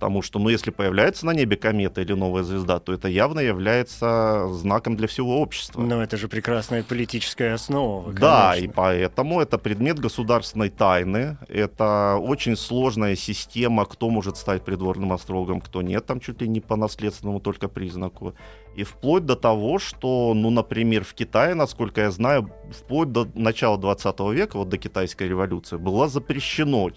Потому 0.02 0.24
что, 0.24 0.40
ну, 0.40 0.50
если 0.50 0.72
появляется 0.72 1.28
на 1.28 1.32
небе 1.32 1.58
комета 1.58 2.02
или 2.02 2.14
новая 2.14 2.42
звезда, 2.42 2.80
то 2.80 2.92
это 2.92 3.08
явно 3.08 3.40
является 3.40 4.48
знаком 4.48 4.96
для 4.96 5.08
всего 5.08 5.40
общества. 5.40 5.80
Но 5.80 6.02
это 6.02 6.18
же 6.18 6.28
прекрасная 6.28 6.82
политическая 6.82 7.54
основа. 7.54 8.06
Конечно. 8.06 8.20
Да, 8.20 8.58
и 8.58 8.68
поэтому 8.68 9.40
это 9.42 9.60
предмет 9.60 10.00
государственной 10.00 10.70
тайны. 10.70 11.38
Это 11.48 12.18
очень 12.20 12.56
сложная 12.56 13.16
система, 13.16 13.86
кто 13.86 14.10
может 14.10 14.38
стать 14.38 14.66
придворным 14.66 15.14
астрологом, 15.14 15.62
кто 15.62 15.84
нет. 15.84 16.04
Там 16.08 16.20
чуть 16.20 16.42
ли 16.42 16.48
не 16.48 16.62
по 16.62 16.76
наследственному 16.76 17.40
только 17.40 17.68
признаку. 17.68 18.34
И 18.76 18.84
вплоть 18.84 19.28
до 19.28 19.36
того, 19.36 19.78
что, 19.78 20.34
ну, 20.34 20.50
например, 20.50 21.04
в 21.04 21.14
Китае, 21.14 21.54
насколько 21.54 22.02
я 22.02 22.10
знаю, 22.10 22.50
вплоть 22.72 23.12
до 23.12 23.28
начала 23.36 23.78
20 23.78 24.20
века, 24.34 24.58
вот 24.58 24.70
до 24.70 24.80
китайской 24.80 25.28
революции, 25.28 25.78
было 25.78 26.08
запрещено 26.08 26.90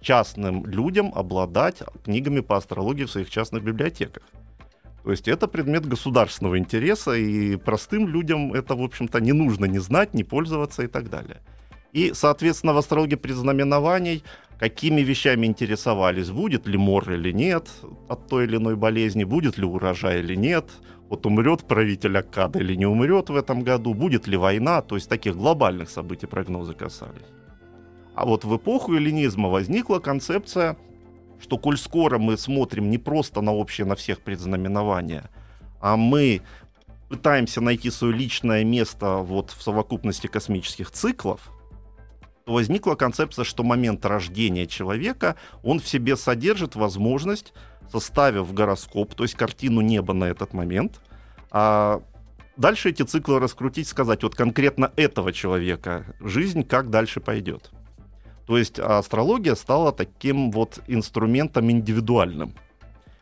частным 0.00 0.66
людям 0.66 1.12
обладать 1.14 1.82
книгами 2.04 2.40
по 2.40 2.56
астрологии 2.56 3.04
в 3.04 3.10
своих 3.10 3.30
частных 3.30 3.62
библиотеках. 3.62 4.22
То 5.04 5.10
есть 5.10 5.28
это 5.28 5.48
предмет 5.48 5.86
государственного 5.86 6.58
интереса, 6.58 7.14
и 7.14 7.56
простым 7.56 8.08
людям 8.08 8.52
это, 8.52 8.74
в 8.74 8.82
общем-то, 8.82 9.20
не 9.20 9.32
нужно 9.32 9.64
не 9.64 9.78
знать, 9.78 10.14
не 10.14 10.24
пользоваться 10.24 10.82
и 10.82 10.86
так 10.86 11.08
далее. 11.08 11.40
И, 11.92 12.12
соответственно, 12.14 12.74
в 12.74 12.78
астрологии 12.78 13.16
предзнаменований 13.16 14.22
какими 14.58 15.02
вещами 15.02 15.46
интересовались, 15.46 16.30
будет 16.30 16.66
ли 16.66 16.76
мор 16.76 17.10
или 17.10 17.32
нет 17.32 17.68
от 18.08 18.26
той 18.26 18.44
или 18.44 18.56
иной 18.56 18.76
болезни, 18.76 19.24
будет 19.24 19.56
ли 19.56 19.64
урожай 19.64 20.20
или 20.20 20.34
нет, 20.34 20.66
вот 21.08 21.24
умрет 21.26 21.64
правитель 21.66 22.18
Аккада 22.18 22.58
или 22.58 22.74
не 22.74 22.86
умрет 22.86 23.30
в 23.30 23.36
этом 23.36 23.62
году, 23.62 23.94
будет 23.94 24.26
ли 24.26 24.36
война, 24.36 24.82
то 24.82 24.96
есть 24.96 25.08
таких 25.08 25.36
глобальных 25.36 25.88
событий 25.88 26.26
прогнозы 26.26 26.74
касались. 26.74 27.37
А 28.18 28.24
вот 28.24 28.44
в 28.44 28.56
эпоху 28.56 28.96
эллинизма 28.96 29.48
возникла 29.48 30.00
концепция, 30.00 30.76
что 31.40 31.56
коль 31.56 31.78
скоро 31.78 32.18
мы 32.18 32.36
смотрим 32.36 32.90
не 32.90 32.98
просто 32.98 33.42
на 33.42 33.54
общее 33.54 33.86
на 33.86 33.94
всех 33.94 34.22
предзнаменования, 34.22 35.30
а 35.80 35.96
мы 35.96 36.42
пытаемся 37.08 37.60
найти 37.60 37.92
свое 37.92 38.12
личное 38.12 38.64
место 38.64 39.18
вот 39.18 39.52
в 39.52 39.62
совокупности 39.62 40.26
космических 40.26 40.90
циклов, 40.90 41.52
то 42.44 42.54
возникла 42.54 42.96
концепция, 42.96 43.44
что 43.44 43.62
момент 43.62 44.04
рождения 44.04 44.66
человека, 44.66 45.36
он 45.62 45.78
в 45.78 45.86
себе 45.86 46.16
содержит 46.16 46.74
возможность, 46.74 47.52
составив 47.88 48.52
гороскоп, 48.52 49.14
то 49.14 49.22
есть 49.22 49.36
картину 49.36 49.80
неба 49.80 50.12
на 50.12 50.24
этот 50.24 50.54
момент, 50.54 51.00
а 51.52 52.02
дальше 52.56 52.90
эти 52.90 53.02
циклы 53.02 53.38
раскрутить, 53.38 53.86
сказать, 53.86 54.24
вот 54.24 54.34
конкретно 54.34 54.90
этого 54.96 55.32
человека 55.32 56.04
жизнь 56.18 56.64
как 56.64 56.90
дальше 56.90 57.20
пойдет. 57.20 57.70
То 58.48 58.56
есть 58.56 58.78
астрология 58.78 59.54
стала 59.54 59.92
таким 59.92 60.50
вот 60.50 60.80
инструментом 60.86 61.70
индивидуальным. 61.70 62.54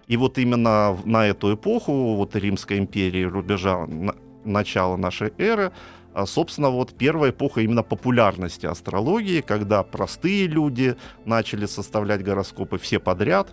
И 0.06 0.16
вот 0.16 0.38
именно 0.38 0.96
на 1.04 1.26
эту 1.26 1.56
эпоху, 1.56 2.14
вот 2.14 2.36
Римской 2.36 2.78
империи, 2.78 3.24
рубежа 3.24 3.86
на, 3.86 4.14
начала 4.44 4.96
нашей 4.96 5.32
эры, 5.36 5.72
а, 6.14 6.26
собственно, 6.26 6.70
вот 6.70 6.94
первая 6.96 7.32
эпоха 7.32 7.60
именно 7.60 7.82
популярности 7.82 8.66
астрологии, 8.66 9.40
когда 9.40 9.82
простые 9.82 10.46
люди 10.46 10.94
начали 11.24 11.66
составлять 11.66 12.22
гороскопы 12.22 12.78
все 12.78 13.00
подряд. 13.00 13.52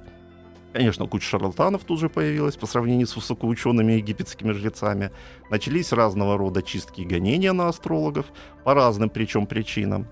Конечно, 0.73 1.07
куча 1.07 1.25
шарлатанов 1.25 1.85
тут 1.85 1.99
же 1.99 2.07
появилась 2.07 2.55
по 2.55 2.67
сравнению 2.67 3.07
с 3.07 3.15
высокоучеными 3.15 3.93
египетскими 3.93 4.51
жрецами. 4.51 5.09
Начались 5.49 5.91
разного 5.91 6.37
рода 6.37 6.61
чистки 6.61 7.01
и 7.01 7.05
гонения 7.05 7.51
на 7.51 7.67
астрологов 7.67 8.27
по 8.63 8.75
разным 8.75 9.09
причем 9.09 9.47
причинам. 9.47 10.07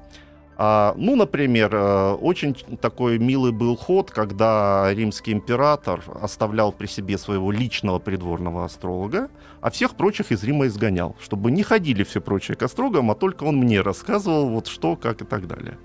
А, 0.63 0.93
ну, 0.95 1.15
например, 1.15 1.73
э, 1.73 2.11
очень 2.21 2.53
такой 2.79 3.17
милый 3.17 3.51
был 3.51 3.75
ход, 3.75 4.11
когда 4.11 4.93
римский 4.93 5.31
император 5.31 6.03
оставлял 6.21 6.71
при 6.71 6.85
себе 6.85 7.17
своего 7.17 7.51
личного 7.51 7.97
придворного 7.97 8.63
астролога, 8.65 9.31
а 9.59 9.71
всех 9.71 9.95
прочих 9.95 10.31
из 10.31 10.43
Рима 10.43 10.67
изгонял, 10.67 11.15
чтобы 11.19 11.49
не 11.49 11.63
ходили 11.63 12.03
все 12.03 12.21
прочие 12.21 12.55
к 12.55 12.61
астрологам, 12.61 13.09
а 13.09 13.15
только 13.15 13.43
он 13.45 13.57
мне 13.57 13.81
рассказывал 13.81 14.49
вот 14.49 14.67
что, 14.67 14.95
как 14.95 15.23
и 15.23 15.25
так 15.25 15.47
далее. 15.47 15.79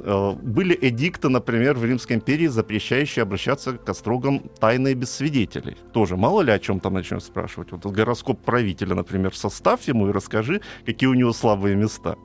Э, 0.00 0.32
были 0.32 0.78
эдикты, 0.78 1.30
например, 1.30 1.78
в 1.78 1.84
Римской 1.86 2.16
империи, 2.16 2.48
запрещающие 2.48 3.22
обращаться 3.22 3.78
к 3.78 3.88
астрологам 3.88 4.40
тайно 4.60 4.88
и 4.88 4.94
без 4.94 5.12
свидетелей. 5.12 5.78
Тоже 5.94 6.18
мало 6.18 6.42
ли 6.42 6.52
о 6.52 6.58
чем 6.58 6.78
там 6.78 6.92
начнем 6.92 7.22
спрашивать. 7.22 7.72
Вот 7.72 7.86
гороскоп 7.86 8.38
правителя, 8.44 8.94
например, 8.94 9.34
составь 9.34 9.88
ему 9.88 10.08
и 10.08 10.12
расскажи, 10.12 10.60
какие 10.84 11.08
у 11.08 11.14
него 11.14 11.32
слабые 11.32 11.74
места. 11.74 12.16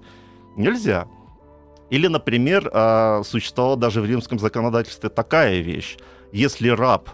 Нельзя. 0.57 1.07
Или, 1.89 2.07
например, 2.07 2.69
а, 2.73 3.21
существовала 3.23 3.77
даже 3.77 4.01
в 4.01 4.05
римском 4.05 4.39
законодательстве 4.39 5.09
такая 5.09 5.59
вещь. 5.59 5.97
Если 6.31 6.69
раб 6.69 7.09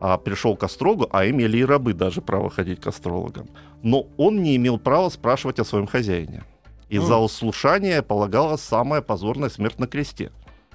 а, 0.00 0.18
пришел 0.18 0.56
к 0.56 0.62
астрологу, 0.62 1.08
а 1.10 1.28
имели 1.28 1.58
и 1.58 1.64
рабы 1.64 1.92
даже 1.92 2.22
право 2.22 2.50
ходить 2.50 2.80
к 2.80 2.86
астрологам, 2.86 3.48
но 3.82 4.06
он 4.16 4.42
не 4.42 4.56
имел 4.56 4.78
права 4.78 5.08
спрашивать 5.08 5.58
о 5.58 5.64
своем 5.64 5.86
хозяине. 5.86 6.44
Из-за 6.88 7.14
mm. 7.14 7.24
услушания 7.24 8.02
полагалась 8.02 8.62
самая 8.62 9.00
позорная 9.00 9.48
смерть 9.48 9.78
на 9.78 9.86
кресте 9.86 10.32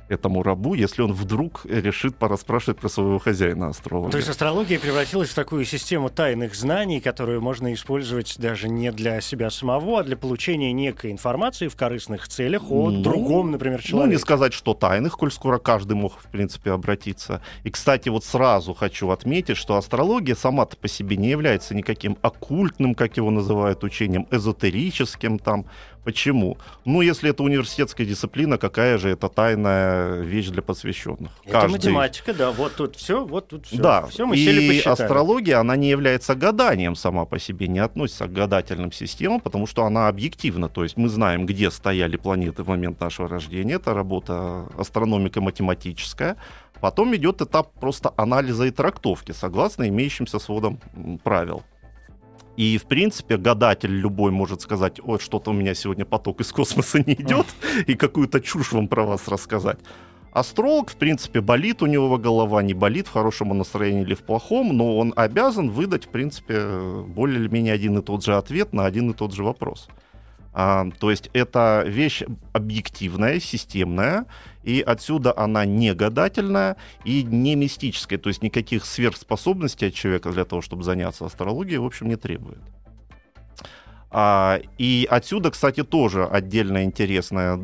этому 0.10 0.44
рабу, 0.44 0.74
если 0.74 1.02
он 1.02 1.14
вдруг 1.14 1.66
решит 1.66 2.16
порасспрашивать 2.16 2.80
про 2.80 2.90
своего 2.90 3.20
хозяина 3.20 3.70
астролога. 3.70 4.12
То 4.12 4.18
есть 4.18 4.30
астрология 4.30 4.80
превратилась 4.80 5.30
в 5.30 5.36
такую 5.36 5.66
систему 5.66 6.10
тайных 6.10 6.56
знаний, 6.56 7.02
которую 7.02 7.42
можно 7.42 7.74
использовать 7.74 8.36
даже 8.38 8.70
не 8.70 8.92
для 8.92 9.22
себя 9.22 9.50
самого, 9.50 10.00
а 10.00 10.04
для 10.04 10.16
получения 10.16 10.72
некой 10.74 11.12
информации 11.12 11.68
в 11.68 11.76
корыстных 11.76 12.28
целях 12.28 12.70
о 12.70 12.90
ну, 12.92 13.02
другом, 13.02 13.52
например, 13.52 13.82
человеке. 13.82 14.08
Ну, 14.08 14.14
не 14.14 14.20
сказать, 14.20 14.54
что 14.54 14.74
тайных, 14.74 15.18
коль 15.18 15.32
скоро 15.32 15.58
каждый 15.58 15.94
мог, 15.94 16.20
в 16.20 16.28
принципе, 16.30 16.72
обратиться. 16.72 17.42
И, 17.64 17.72
кстати, 17.72 18.10
вот 18.10 18.24
сразу 18.24 18.74
хочу 18.74 19.10
отметить, 19.10 19.58
что 19.58 19.78
астрология 19.78 20.36
сама-то 20.36 20.78
по 20.78 20.88
себе 20.88 21.18
не 21.18 21.30
является 21.30 21.74
никаким 21.74 22.18
оккультным, 22.22 22.96
как 22.96 23.18
его 23.18 23.32
называют, 23.32 23.84
учением, 23.84 24.28
эзотерическим 24.32 25.40
там, 25.40 25.66
Почему? 26.06 26.58
Ну, 26.86 27.02
если 27.02 27.32
это 27.32 27.42
университетская 27.42 28.06
дисциплина, 28.06 28.60
какая 28.60 29.00
же 29.00 29.10
это 29.10 29.28
тайная 29.28 30.22
вещь 30.22 30.50
для 30.50 30.62
посвященных? 30.62 31.32
Это 31.44 31.62
Каждый... 31.62 31.72
математика, 31.72 32.34
да, 32.34 32.52
вот 32.52 32.76
тут 32.76 32.96
все, 32.96 33.26
вот 33.26 33.48
тут 33.48 33.66
все. 33.66 33.78
Да, 33.78 34.06
все 34.06 34.28
мы 34.28 34.38
и 34.38 34.82
астрология, 34.82 35.60
она 35.60 35.76
не 35.76 35.90
является 35.90 36.36
гаданием 36.36 36.96
сама 36.96 37.26
по 37.26 37.40
себе, 37.40 37.68
не 37.68 37.80
относится 37.80 38.28
к 38.28 38.34
гадательным 38.34 38.92
системам, 38.92 39.40
потому 39.40 39.66
что 39.66 39.84
она 39.86 40.08
объективна, 40.08 40.70
то 40.70 40.84
есть 40.84 40.96
мы 40.96 41.10
знаем, 41.10 41.48
где 41.48 41.72
стояли 41.72 42.18
планеты 42.18 42.62
в 42.62 42.68
момент 42.68 43.02
нашего 43.02 43.28
рождения, 43.28 43.74
это 43.74 43.96
работа 43.96 44.68
астрономико-математическая, 44.78 46.38
Потом 46.82 47.16
идет 47.16 47.42
этап 47.42 47.72
просто 47.80 48.14
анализа 48.18 48.66
и 48.66 48.72
трактовки, 48.72 49.32
согласно 49.32 49.88
имеющимся 49.88 50.40
сводам 50.40 50.80
правил. 51.24 51.64
И, 52.58 52.78
в 52.78 52.86
принципе, 52.86 53.38
гадатель 53.38 53.92
любой 53.92 54.32
может 54.32 54.62
сказать, 54.62 55.00
вот 55.04 55.22
что-то 55.22 55.52
у 55.52 55.54
меня 55.54 55.74
сегодня 55.74 56.06
поток 56.06 56.42
из 56.42 56.52
космоса 56.52 57.00
не 57.06 57.14
идет, 57.14 57.46
и 57.88 57.96
какую-то 57.96 58.40
чушь 58.40 58.72
вам 58.72 58.88
про 58.88 59.04
вас 59.04 59.28
рассказать. 59.28 59.80
Астролог, 60.32 60.92
в 60.92 60.96
принципе, 60.96 61.40
болит 61.40 61.82
у 61.82 61.86
него 61.86 62.18
голова, 62.18 62.62
не 62.62 62.74
болит 62.74 63.08
в 63.08 63.12
хорошем 63.12 63.58
настроении 63.58 64.02
или 64.02 64.16
в 64.16 64.24
плохом, 64.24 64.76
но 64.76 64.98
он 64.98 65.14
обязан 65.16 65.70
выдать, 65.70 66.06
в 66.06 66.10
принципе, 66.10 66.60
более 67.08 67.40
или 67.40 67.48
менее 67.48 67.74
один 67.74 67.98
и 67.98 68.02
тот 68.02 68.24
же 68.24 68.36
ответ 68.36 68.74
на 68.74 68.86
один 68.86 69.12
и 69.12 69.14
тот 69.14 69.34
же 69.34 69.44
вопрос. 69.44 69.88
То 70.56 71.12
есть 71.12 71.30
это 71.34 71.84
вещь 71.86 72.24
объективная, 72.54 73.42
системная, 73.42 74.26
и 74.64 74.80
отсюда 74.80 75.38
она 75.38 75.66
не 75.66 75.94
гадательная 75.94 76.78
и 77.04 77.24
не 77.24 77.56
мистическая, 77.56 78.18
то 78.18 78.30
есть 78.30 78.42
никаких 78.42 78.86
сверхспособностей 78.86 79.90
от 79.90 79.94
человека 79.94 80.32
для 80.32 80.46
того, 80.46 80.62
чтобы 80.62 80.84
заняться 80.84 81.26
астрологией, 81.26 81.80
в 81.80 81.86
общем, 81.86 82.08
не 82.08 82.16
требует. 82.16 82.60
А, 84.12 84.62
и 84.78 85.06
отсюда, 85.12 85.52
кстати, 85.52 85.84
тоже 85.84 86.26
отдельная 86.26 86.86
интересная 86.86 87.60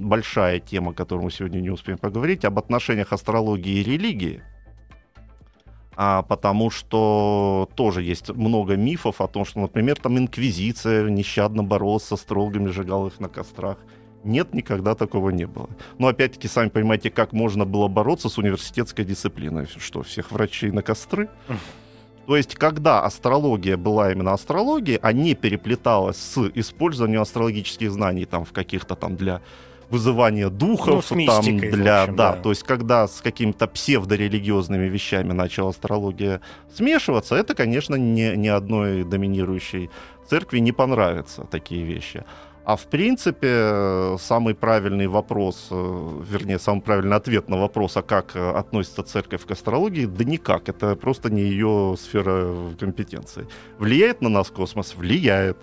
большая 0.00 0.58
тема, 0.58 0.92
которую 0.92 1.26
мы 1.26 1.30
сегодня 1.30 1.60
не 1.60 1.70
успеем 1.70 1.98
поговорить, 1.98 2.44
об 2.44 2.58
отношениях 2.58 3.12
астрологии 3.12 3.78
и 3.78 3.84
религии. 3.84 4.42
А, 6.00 6.22
потому 6.22 6.70
что 6.70 7.68
тоже 7.74 8.04
есть 8.04 8.28
много 8.28 8.76
мифов 8.76 9.20
о 9.20 9.26
том, 9.26 9.44
что, 9.44 9.58
например, 9.58 9.96
там 9.96 10.16
инквизиция 10.16 11.10
нещадно 11.10 11.64
боролась 11.64 12.04
со 12.04 12.16
строгами, 12.16 12.68
сжигал 12.68 13.08
их 13.08 13.18
на 13.18 13.28
кострах. 13.28 13.78
Нет, 14.22 14.54
никогда 14.54 14.94
такого 14.94 15.30
не 15.30 15.48
было. 15.48 15.68
Но 15.98 16.06
опять-таки, 16.06 16.46
сами 16.46 16.68
понимаете, 16.68 17.10
как 17.10 17.32
можно 17.32 17.64
было 17.64 17.88
бороться 17.88 18.28
с 18.28 18.38
университетской 18.38 19.04
дисциплиной. 19.04 19.66
Что, 19.76 20.04
всех 20.04 20.30
врачей 20.30 20.70
на 20.70 20.82
костры? 20.82 21.30
То 22.28 22.36
есть, 22.36 22.54
когда 22.54 23.02
астрология 23.02 23.76
была 23.76 24.12
именно 24.12 24.34
астрологией, 24.34 25.00
а 25.02 25.12
не 25.12 25.34
переплеталась 25.34 26.18
с 26.18 26.38
использованием 26.54 27.22
астрологических 27.22 27.90
знаний 27.90 28.24
там 28.24 28.44
в 28.44 28.52
каких-то 28.52 28.94
там 28.94 29.16
для 29.16 29.40
вызывание 29.90 30.50
духов, 30.50 31.10
ну, 31.10 31.26
там 31.26 31.42
для, 31.42 32.02
общем, 32.02 32.16
да, 32.16 32.32
да, 32.34 32.42
то 32.42 32.50
есть 32.50 32.62
когда 32.62 33.08
с 33.08 33.20
какими-то 33.20 33.66
псевдорелигиозными 33.66 34.86
вещами 34.86 35.32
начала 35.32 35.70
астрология 35.70 36.40
смешиваться, 36.74 37.34
это, 37.36 37.54
конечно, 37.54 37.94
не, 37.94 38.36
ни 38.36 38.48
одной 38.48 39.04
доминирующей 39.04 39.90
церкви 40.28 40.58
не 40.58 40.72
понравятся 40.72 41.44
такие 41.50 41.84
вещи. 41.84 42.24
А 42.68 42.76
в 42.76 42.86
принципе, 42.86 44.18
самый 44.18 44.54
правильный 44.54 45.06
вопрос, 45.06 45.68
э, 45.70 46.22
вернее, 46.28 46.58
самый 46.58 46.82
правильный 46.82 47.16
ответ 47.16 47.48
на 47.48 47.56
вопрос, 47.56 47.96
а 47.96 48.02
как 48.02 48.36
э, 48.36 48.50
относится 48.50 49.02
церковь 49.02 49.46
к 49.46 49.50
астрологии, 49.50 50.04
да 50.04 50.22
никак. 50.22 50.68
Это 50.68 50.94
просто 50.94 51.30
не 51.30 51.40
ее 51.40 51.94
сфера 51.98 52.52
компетенции. 52.78 53.48
Влияет 53.78 54.20
на 54.20 54.28
нас 54.28 54.50
космос? 54.50 54.94
Влияет. 54.94 55.56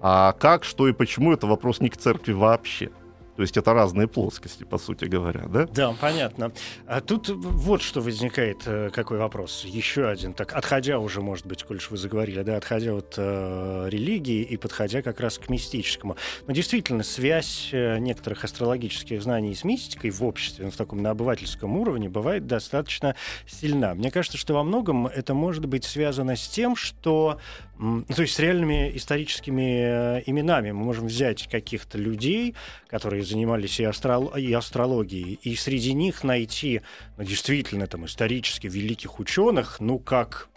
А 0.00 0.32
как, 0.32 0.64
что 0.64 0.88
и 0.88 0.92
почему, 0.92 1.32
это 1.32 1.46
вопрос 1.46 1.78
не 1.80 1.90
к 1.90 1.96
церкви 1.96 2.32
вообще. 2.32 2.90
То 3.38 3.42
есть 3.42 3.56
это 3.56 3.72
разные 3.72 4.08
плоскости, 4.08 4.64
по 4.64 4.78
сути 4.78 5.04
говоря, 5.04 5.44
да? 5.46 5.68
Да, 5.72 5.94
понятно. 6.00 6.50
А 6.88 7.00
тут 7.00 7.28
вот 7.28 7.82
что 7.82 8.00
возникает, 8.00 8.62
э, 8.66 8.90
какой 8.92 9.18
вопрос. 9.18 9.64
Еще 9.64 10.08
один, 10.08 10.34
так, 10.34 10.54
отходя 10.54 10.98
уже, 10.98 11.20
может 11.20 11.46
быть, 11.46 11.62
коль 11.62 11.78
вы 11.88 11.96
заговорили, 11.96 12.42
да, 12.42 12.56
отходя 12.56 12.94
от 12.94 13.14
э, 13.16 13.86
религии 13.90 14.42
и 14.42 14.56
подходя 14.56 15.02
как 15.02 15.20
раз 15.20 15.38
к 15.38 15.50
мистическому. 15.50 16.16
Но 16.48 16.52
действительно, 16.52 17.04
связь 17.04 17.68
э, 17.70 17.98
некоторых 18.00 18.42
астрологических 18.42 19.22
знаний 19.22 19.54
с 19.54 19.62
мистикой 19.62 20.10
в 20.10 20.24
обществе, 20.24 20.64
ну, 20.64 20.72
в 20.72 20.76
таком 20.76 21.00
на 21.00 21.10
обывательском 21.10 21.76
уровне, 21.76 22.08
бывает 22.08 22.48
достаточно 22.48 23.14
сильна. 23.46 23.94
Мне 23.94 24.10
кажется, 24.10 24.36
что 24.36 24.54
во 24.54 24.64
многом 24.64 25.06
это 25.06 25.34
может 25.34 25.64
быть 25.66 25.84
связано 25.84 26.34
с 26.34 26.48
тем, 26.48 26.74
что 26.74 27.38
ну, 27.67 27.67
то 27.78 28.22
есть 28.22 28.34
с 28.34 28.38
реальными 28.38 28.90
историческими 28.96 30.18
э, 30.18 30.22
именами 30.26 30.72
мы 30.72 30.84
можем 30.84 31.06
взять 31.06 31.46
каких-то 31.48 31.96
людей, 31.96 32.54
которые 32.88 33.24
занимались 33.24 33.78
и, 33.78 33.84
астрол... 33.84 34.28
и 34.36 34.52
астрологией, 34.52 35.38
и 35.42 35.54
среди 35.54 35.92
них 35.92 36.24
найти 36.24 36.82
ну, 37.16 37.24
действительно 37.24 37.86
там 37.86 38.06
исторически 38.06 38.66
великих 38.66 39.20
ученых, 39.20 39.78
ну 39.78 39.98
как 39.98 40.48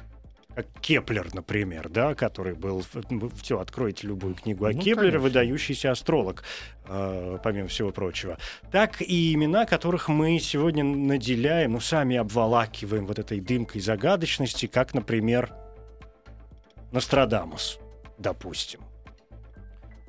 как 0.56 0.68
Кеплер, 0.82 1.34
например, 1.34 1.88
да, 1.88 2.14
который 2.14 2.56
был, 2.56 2.84
все, 3.42 3.60
откройте 3.60 4.08
любую 4.08 4.36
книгу 4.36 4.66
о 4.66 4.74
ну, 4.74 4.80
Кеплере, 4.80 5.12
конечно. 5.12 5.20
выдающийся 5.20 5.92
астролог, 5.92 6.44
э, 6.88 7.38
помимо 7.42 7.70
всего 7.70 7.92
прочего. 7.92 8.38
Так 8.70 9.02
и 9.02 9.34
имена, 9.34 9.66
которых 9.66 10.10
мы 10.10 10.40
сегодня 10.40 10.84
наделяем, 10.84 11.74
ну, 11.74 11.80
сами 11.80 12.18
обволакиваем 12.18 13.06
вот 13.06 13.18
этой 13.18 13.40
дымкой 13.40 13.80
загадочности, 13.80 14.66
как, 14.66 14.94
например, 14.94 15.54
Нострадамус, 16.92 17.80
допустим. 18.18 18.82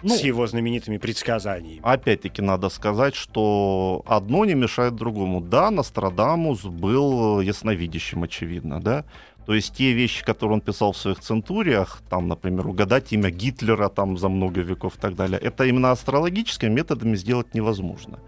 Ну, 0.02 0.16
с 0.16 0.20
его 0.20 0.46
знаменитыми 0.48 0.98
предсказаниями. 0.98 1.80
Опять-таки 1.84 2.42
надо 2.42 2.70
сказать, 2.70 3.14
что 3.14 4.02
одно 4.04 4.44
не 4.44 4.54
мешает 4.54 4.96
другому. 4.96 5.40
Да, 5.40 5.70
Нострадамус 5.70 6.64
был 6.64 7.40
ясновидящим, 7.40 8.24
очевидно, 8.24 8.80
да. 8.80 9.04
То 9.46 9.54
есть 9.54 9.76
те 9.76 9.92
вещи, 9.92 10.24
которые 10.24 10.54
он 10.54 10.60
писал 10.60 10.92
в 10.92 10.96
своих 10.96 11.20
центуриях, 11.20 12.02
там, 12.10 12.28
например, 12.28 12.66
угадать 12.66 13.12
имя 13.12 13.30
Гитлера 13.30 13.88
там 13.88 14.16
за 14.16 14.28
много 14.28 14.60
веков 14.60 14.96
и 14.96 15.00
так 15.00 15.14
далее, 15.14 15.38
это 15.38 15.64
именно 15.64 15.92
астрологическими 15.92 16.70
методами 16.70 17.16
сделать 17.16 17.54
невозможно. 17.54 18.18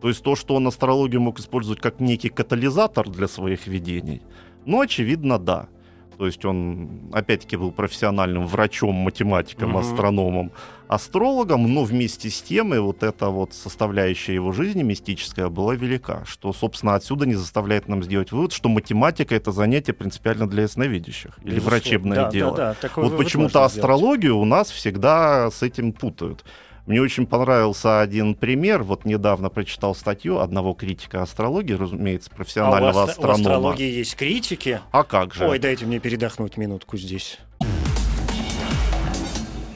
То 0.00 0.08
есть 0.08 0.22
то, 0.22 0.36
что 0.36 0.54
он 0.54 0.66
астрологию 0.66 1.20
мог 1.20 1.38
использовать 1.38 1.80
как 1.80 2.00
некий 2.00 2.28
катализатор 2.28 3.08
для 3.08 3.28
своих 3.28 3.66
видений, 3.66 4.20
ну, 4.66 4.80
очевидно, 4.80 5.38
да. 5.38 5.68
То 6.16 6.26
есть 6.26 6.44
он, 6.44 7.10
опять-таки, 7.12 7.56
был 7.56 7.72
профессиональным 7.72 8.46
врачом, 8.46 8.94
математиком, 8.94 9.76
mm-hmm. 9.76 9.80
астрономом, 9.80 10.52
астрологом, 10.88 11.72
но 11.72 11.84
вместе 11.84 12.30
с 12.30 12.42
тем 12.42 12.74
и 12.74 12.78
вот 12.78 13.02
эта 13.02 13.28
вот 13.28 13.52
составляющая 13.54 14.34
его 14.34 14.52
жизни 14.52 14.82
мистическая 14.82 15.48
была 15.48 15.74
велика, 15.74 16.24
что, 16.26 16.52
собственно, 16.52 16.94
отсюда 16.94 17.26
не 17.26 17.34
заставляет 17.34 17.88
нам 17.88 18.02
сделать 18.02 18.32
вывод, 18.32 18.52
что 18.52 18.68
математика— 18.68 19.34
это 19.36 19.52
занятие 19.52 19.92
принципиально 19.92 20.48
для 20.48 20.62
ясновидящих 20.62 21.38
или 21.42 21.58
врачебное 21.58 22.24
да, 22.24 22.30
дело. 22.30 22.56
Да, 22.56 22.76
да, 22.80 22.88
вот 22.96 23.16
почему-то 23.16 23.64
астрологию 23.64 24.36
у 24.36 24.44
нас 24.44 24.70
всегда 24.70 25.50
с 25.50 25.62
этим 25.62 25.92
путают. 25.92 26.44
Мне 26.86 27.00
очень 27.00 27.26
понравился 27.26 28.00
один 28.00 28.34
пример. 28.34 28.82
Вот 28.82 29.06
недавно 29.06 29.48
прочитал 29.48 29.94
статью 29.94 30.40
одного 30.40 30.74
критика 30.74 31.22
астрологии, 31.22 31.72
разумеется, 31.72 32.30
профессионального 32.30 33.02
а 33.02 33.06
у 33.06 33.08
астронома. 33.08 33.32
У 33.32 33.40
астрологии 33.40 33.90
есть 33.90 34.16
критики? 34.16 34.80
А 34.92 35.02
как 35.02 35.32
же? 35.32 35.46
Ой, 35.46 35.58
дайте 35.58 35.86
мне 35.86 35.98
передохнуть 35.98 36.58
минутку 36.58 36.98
здесь. 36.98 37.38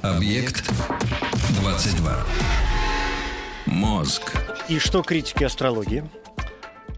Объект 0.02 0.70
22. 1.62 2.16
Мозг. 3.66 4.36
И 4.68 4.78
что 4.78 5.02
критики 5.02 5.44
астрологии? 5.44 6.04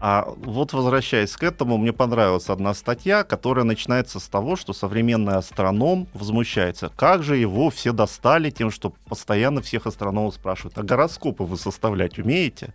А 0.03 0.33
вот 0.35 0.73
возвращаясь 0.73 1.35
к 1.37 1.43
этому, 1.43 1.77
мне 1.77 1.93
понравилась 1.93 2.49
одна 2.49 2.73
статья, 2.73 3.23
которая 3.23 3.65
начинается 3.65 4.19
с 4.19 4.27
того, 4.27 4.55
что 4.55 4.73
современный 4.73 5.35
астроном 5.35 6.07
возмущается. 6.15 6.91
Как 6.95 7.21
же 7.21 7.37
его 7.37 7.69
все 7.69 7.93
достали 7.93 8.49
тем, 8.49 8.71
что 8.71 8.93
постоянно 9.07 9.61
всех 9.61 9.85
астрономов 9.85 10.33
спрашивают, 10.33 10.75
а 10.79 10.81
гороскопы 10.81 11.43
вы 11.43 11.55
составлять 11.55 12.17
умеете? 12.17 12.73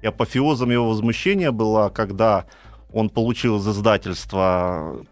И 0.00 0.06
апофеозом 0.06 0.70
его 0.70 0.88
возмущения 0.88 1.52
было, 1.52 1.90
когда 1.90 2.46
он 2.90 3.10
получил 3.10 3.58
из 3.58 3.68
издательства 3.68 5.04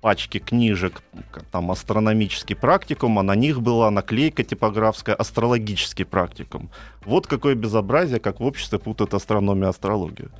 пачки 0.00 0.38
книжек, 0.38 1.02
там 1.50 1.72
астрономический 1.72 2.54
практикум, 2.54 3.18
а 3.18 3.24
на 3.24 3.34
них 3.34 3.60
была 3.60 3.90
наклейка 3.90 4.44
типографская 4.44 5.16
астрологический 5.16 6.04
практикум. 6.04 6.70
Вот 7.04 7.26
какое 7.26 7.56
безобразие, 7.56 8.20
как 8.20 8.38
в 8.38 8.44
обществе 8.44 8.78
путают 8.78 9.14
астрономию 9.14 9.66
и 9.66 9.70
астрологию. 9.70 10.30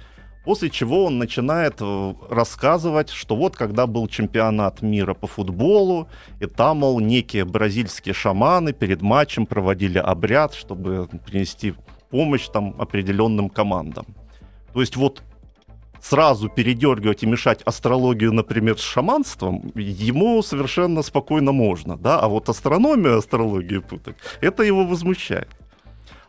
После 0.49 0.71
чего 0.71 1.05
он 1.05 1.19
начинает 1.19 1.75
э, 1.81 2.15
рассказывать, 2.31 3.11
что 3.11 3.37
вот 3.37 3.55
когда 3.55 3.87
был 3.87 4.09
чемпионат 4.09 4.81
мира 4.81 5.13
по 5.13 5.27
футболу, 5.27 6.09
и 6.41 6.47
там, 6.47 6.79
мол, 6.79 7.01
некие 7.01 7.45
бразильские 7.45 8.15
шаманы 8.15 8.73
перед 8.73 9.03
матчем 9.03 9.45
проводили 9.45 9.99
обряд, 9.99 10.55
чтобы 10.55 11.07
принести 11.27 11.75
помощь 12.09 12.49
там 12.49 12.75
определенным 12.79 13.51
командам. 13.51 14.07
То 14.73 14.81
есть 14.81 14.97
вот 14.97 15.23
сразу 16.01 16.49
передергивать 16.49 17.23
и 17.23 17.27
мешать 17.27 17.61
астрологию, 17.67 18.33
например, 18.33 18.79
с 18.79 18.83
шаманством, 18.83 19.71
ему 19.75 20.43
совершенно 20.43 21.03
спокойно 21.03 21.53
можно, 21.53 21.99
да, 21.99 22.21
а 22.21 22.27
вот 22.27 22.49
астрономию 22.49 23.19
астрологию 23.19 23.83
путать, 23.83 24.17
это 24.41 24.63
его 24.63 24.87
возмущает. 24.87 25.58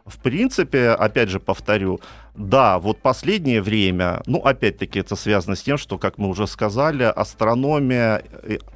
В 0.10 0.18
принципе, 0.18 0.90
опять 0.90 1.30
же 1.30 1.40
повторю, 1.40 2.00
да, 2.36 2.80
вот 2.80 2.98
последнее 3.00 3.62
время, 3.62 4.22
ну, 4.26 4.40
опять-таки, 4.40 5.00
это 5.00 5.16
связано 5.16 5.56
с 5.56 5.62
тем, 5.62 5.78
что, 5.78 5.98
как 5.98 6.18
мы 6.18 6.28
уже 6.30 6.48
сказали, 6.48 7.04
астрономия, 7.04 8.24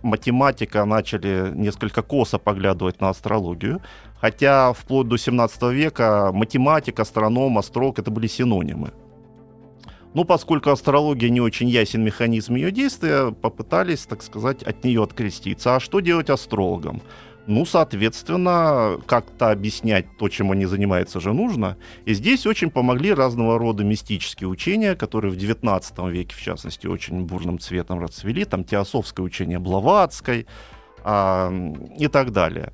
математика 0.04 0.86
начали 0.86 1.52
несколько 1.56 2.04
косо 2.04 2.38
поглядывать 2.38 3.02
на 3.02 3.10
астрологию, 3.10 3.82
хотя 4.22 4.74
вплоть 4.74 5.08
до 5.08 5.17
17 5.17 5.63
века 5.74 6.32
математика, 6.34 7.02
астроном, 7.02 7.58
астролог— 7.58 8.00
это 8.00 8.12
были 8.12 8.28
синонимы. 8.28 8.91
Ну, 10.13 10.26
поскольку 10.26 10.69
астрология 10.69 11.30
не 11.30 11.41
очень 11.41 11.67
ясен 11.67 12.04
механизм 12.04 12.56
ее 12.56 12.72
действия, 12.72 13.32
попытались, 13.32 14.06
так 14.06 14.22
сказать, 14.22 14.62
от 14.62 14.84
нее 14.84 15.02
откреститься. 15.02 15.76
А 15.76 15.80
что 15.80 16.02
делать 16.02 16.30
астрологам? 16.30 17.02
Ну, 17.46 17.66
соответственно, 17.66 19.00
как-то 19.06 19.52
объяснять 19.52 20.06
то, 20.18 20.30
чем 20.30 20.52
они 20.52 20.66
занимаются, 20.66 21.20
же 21.20 21.34
нужно. 21.34 21.78
И 22.06 22.14
здесь 22.14 22.46
очень 22.46 22.72
помогли 22.72 23.14
разного 23.14 23.60
рода 23.60 23.84
мистические 23.84 24.48
учения, 24.48 24.96
которые 24.96 25.34
в 25.34 25.38
XIX 25.38 26.10
веке, 26.10 26.34
в 26.34 26.41
частности, 26.41 26.88
очень 26.88 27.26
бурным 27.26 27.60
цветом 27.60 28.00
расцвели. 28.00 28.46
Там 28.46 28.64
теософское 28.64 29.24
учение 29.24 29.60
Блаватской 29.60 30.48
а, 31.04 31.52
и 31.98 32.08
так 32.08 32.32
далее. 32.32 32.72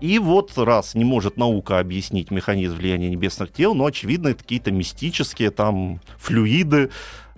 И 0.00 0.18
вот 0.18 0.56
раз 0.56 0.94
не 0.94 1.04
может 1.04 1.36
наука 1.36 1.78
объяснить 1.78 2.30
механизм 2.30 2.76
влияния 2.76 3.10
небесных 3.10 3.52
тел, 3.52 3.74
но, 3.74 3.84
очевидно, 3.84 4.28
это 4.28 4.42
какие-то 4.42 4.70
мистические 4.72 5.50
там 5.50 6.00
флюиды, 6.16 6.90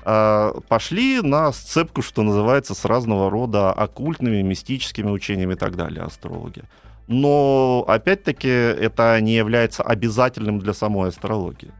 пошли 0.05 1.21
на 1.23 1.53
сцепку, 1.53 2.03
что 2.03 2.23
называется, 2.23 2.75
с 2.75 2.85
разного 2.85 3.31
рода 3.31 3.73
оккультными, 3.73 4.43
мистическими 4.43 5.11
учениями 5.11 5.53
и 5.53 5.57
так 5.57 5.77
далее, 5.77 6.03
астрологи. 6.03 6.65
Но, 7.09 7.85
опять-таки, 7.89 8.49
это 8.49 9.21
не 9.21 9.35
является 9.35 9.83
обязательным 9.83 10.59
для 10.59 10.73
самой 10.73 11.09
астрологии. 11.09 11.73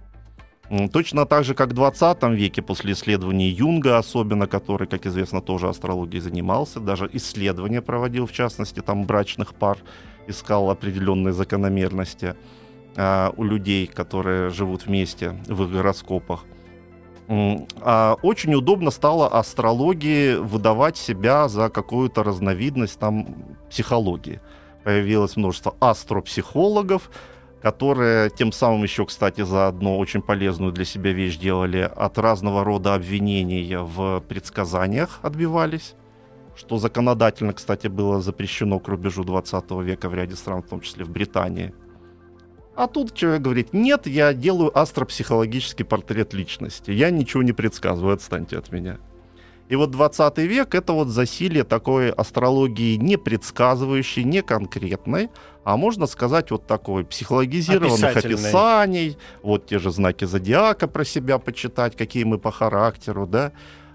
Точно 0.91 1.27
так 1.27 1.45
же, 1.45 1.55
как 1.55 1.71
в 1.71 1.75
20 1.75 2.23
веке, 2.31 2.63
после 2.63 2.93
исследований 2.93 3.49
Юнга, 3.49 3.99
особенно, 3.99 4.47
который, 4.47 4.89
как 4.89 5.07
известно, 5.07 5.43
тоже 5.43 5.69
астрологией 5.69 6.23
занимался, 6.23 6.81
даже 6.81 7.11
исследования 7.13 7.83
проводил, 7.83 8.27
в 8.27 8.33
частности, 8.33 8.81
там 8.81 9.05
брачных 9.05 9.55
пар, 9.55 9.77
искал 10.27 10.71
определенные 10.71 11.35
закономерности 11.35 12.37
а, 12.97 13.35
у 13.37 13.45
людей, 13.45 13.87
которые 13.87 14.49
живут 14.49 14.87
вместе 14.87 15.37
в 15.47 15.65
их 15.65 15.71
гороскопах. 15.71 16.45
А 17.81 18.17
очень 18.23 18.55
удобно 18.55 18.91
стало 18.91 19.27
астрологии 19.29 20.35
выдавать 20.35 20.97
себя 20.97 21.49
за 21.49 21.71
какую-то 21.71 22.23
разновидность 22.23 22.99
там 22.99 23.57
психологии. 23.71 24.41
Появилось 24.85 25.37
множество 25.37 25.75
астропсихологов, 25.81 27.11
которые 27.63 28.29
тем 28.31 28.53
самым 28.53 28.83
еще, 28.83 29.07
кстати, 29.07 29.43
заодно 29.43 29.97
очень 29.99 30.21
полезную 30.21 30.73
для 30.73 30.85
себя 30.85 31.13
вещь 31.13 31.39
делали, 31.39 31.91
от 31.95 32.19
разного 32.19 32.65
рода 32.65 32.95
обвинений 32.95 33.77
в 33.77 34.21
предсказаниях 34.29 35.21
отбивались, 35.23 35.95
что 36.55 36.77
законодательно, 36.77 37.55
кстати, 37.55 37.87
было 37.87 38.21
запрещено 38.21 38.79
к 38.79 38.89
рубежу 38.89 39.25
20 39.25 39.71
века 39.83 40.09
в 40.11 40.15
ряде 40.15 40.37
стран, 40.37 40.63
в 40.63 40.69
том 40.69 40.81
числе 40.81 41.05
в 41.05 41.11
Британии. 41.11 41.73
А 42.75 42.87
тут 42.87 43.15
человек 43.15 43.43
говорит, 43.43 43.73
нет, 43.73 44.07
я 44.07 44.33
делаю 44.33 44.77
астропсихологический 44.77 45.85
портрет 45.85 46.33
личности, 46.33 46.91
я 46.91 47.11
ничего 47.11 47.43
не 47.43 47.53
предсказываю, 47.53 48.15
отстаньте 48.15 48.57
от 48.59 48.73
меня. 48.73 48.99
И 49.69 49.77
вот 49.77 49.91
20 49.91 50.39
век 50.39 50.75
это 50.75 50.93
вот 50.93 51.09
засилие 51.09 51.65
такой 51.65 52.11
астрологии 52.11 52.97
не 52.97 53.17
предсказывающей, 53.17 54.23
не 54.25 54.43
конкретной, 54.43 55.31
а 55.65 55.77
можно 55.77 56.07
сказать 56.07 56.51
вот 56.51 56.67
такой 56.67 57.05
психологизированных 57.05 58.17
описаний, 58.17 59.17
вот 59.43 59.67
те 59.67 59.79
же 59.79 59.91
знаки 59.91 60.25
зодиака 60.25 60.89
про 60.89 61.05
себя 61.05 61.39
почитать, 61.39 61.97
какие 61.97 62.25
мы 62.25 62.39
по 62.39 62.51
характеру, 62.51 63.27
да, 63.27 63.53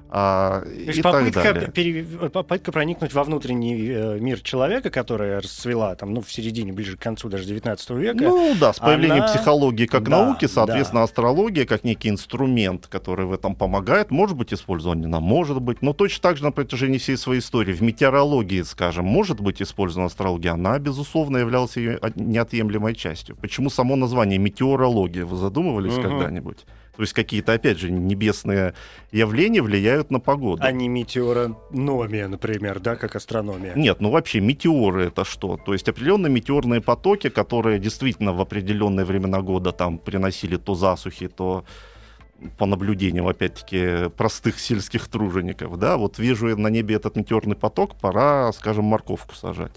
а, 0.09 0.61
То 0.61 0.69
есть 0.69 1.01
попытка, 1.01 1.71
пере, 1.71 2.03
попытка 2.03 2.71
проникнуть 2.71 3.13
во 3.13 3.23
внутренний 3.23 3.89
э, 3.89 4.19
мир 4.19 4.39
человека, 4.39 4.89
которая 4.89 5.41
расцвела 5.41 5.95
там, 5.95 6.13
ну, 6.13 6.21
в 6.21 6.31
середине, 6.31 6.71
ближе 6.71 6.95
к 6.95 6.99
концу 6.99 7.29
даже 7.29 7.45
19 7.45 7.89
века. 7.91 8.23
Ну 8.23 8.55
да, 8.59 8.71
с 8.71 8.79
появлением 8.79 9.23
она... 9.23 9.27
психологии 9.27 9.85
как 9.85 10.03
да, 10.03 10.25
науки, 10.25 10.45
соответственно, 10.45 11.01
да. 11.01 11.05
астрология 11.05 11.65
как 11.65 11.83
некий 11.83 12.09
инструмент, 12.09 12.87
который 12.87 13.25
в 13.25 13.33
этом 13.33 13.55
помогает, 13.55 14.09
может 14.09 14.37
быть 14.37 14.53
использован, 14.53 15.01
не 15.01 15.07
может 15.07 15.61
быть. 15.61 15.81
Но 15.81 15.93
точно 15.93 16.21
так 16.21 16.37
же 16.37 16.43
на 16.43 16.51
протяжении 16.51 16.97
всей 16.97 17.17
своей 17.17 17.41
истории 17.41 17.73
в 17.73 17.81
метеорологии, 17.81 18.61
скажем, 18.61 19.05
может 19.05 19.41
быть 19.41 19.61
использована 19.61 20.07
астрология. 20.07 20.53
Она, 20.53 20.79
безусловно, 20.79 21.37
являлась 21.37 21.75
ее 21.75 21.99
неотъемлемой 22.15 22.95
частью. 22.95 23.35
Почему 23.35 23.69
само 23.69 23.95
название 23.95 24.37
метеорология? 24.37 25.25
Вы 25.25 25.35
задумывались 25.35 25.97
угу. 25.97 26.03
когда-нибудь? 26.03 26.65
То 26.97 27.03
есть 27.03 27.13
какие-то, 27.13 27.53
опять 27.53 27.77
же, 27.77 27.91
небесные 27.91 28.73
явления 29.11 29.61
влияют 29.61 30.09
на 30.09 30.19
погоду. 30.19 30.63
А 30.63 30.71
не 30.71 30.89
метеорономия, 30.89 32.27
например, 32.27 32.79
да, 32.79 32.95
как 32.95 33.15
астрономия? 33.15 33.75
Нет, 33.75 34.01
ну 34.01 34.09
вообще 34.09 34.39
метеоры 34.39 35.05
это 35.05 35.23
что? 35.23 35.57
То 35.63 35.73
есть 35.73 35.87
определенные 35.87 36.31
метеорные 36.31 36.81
потоки, 36.81 37.29
которые 37.29 37.77
действительно 37.77 38.33
в 38.33 38.41
определенные 38.41 39.05
времена 39.05 39.41
года 39.41 39.71
там 39.73 39.99
приносили 39.99 40.57
то 40.57 40.73
засухи, 40.73 41.27
то 41.27 41.65
по 42.57 42.65
наблюдениям, 42.65 43.27
опять-таки, 43.27 44.09
простых 44.17 44.59
сельских 44.59 45.07
тружеников, 45.07 45.77
да, 45.77 45.97
вот 45.97 46.17
вижу 46.17 46.57
на 46.57 46.67
небе 46.67 46.95
этот 46.95 47.15
метеорный 47.15 47.55
поток, 47.55 47.95
пора, 47.99 48.51
скажем, 48.53 48.85
морковку 48.85 49.35
сажать. 49.35 49.73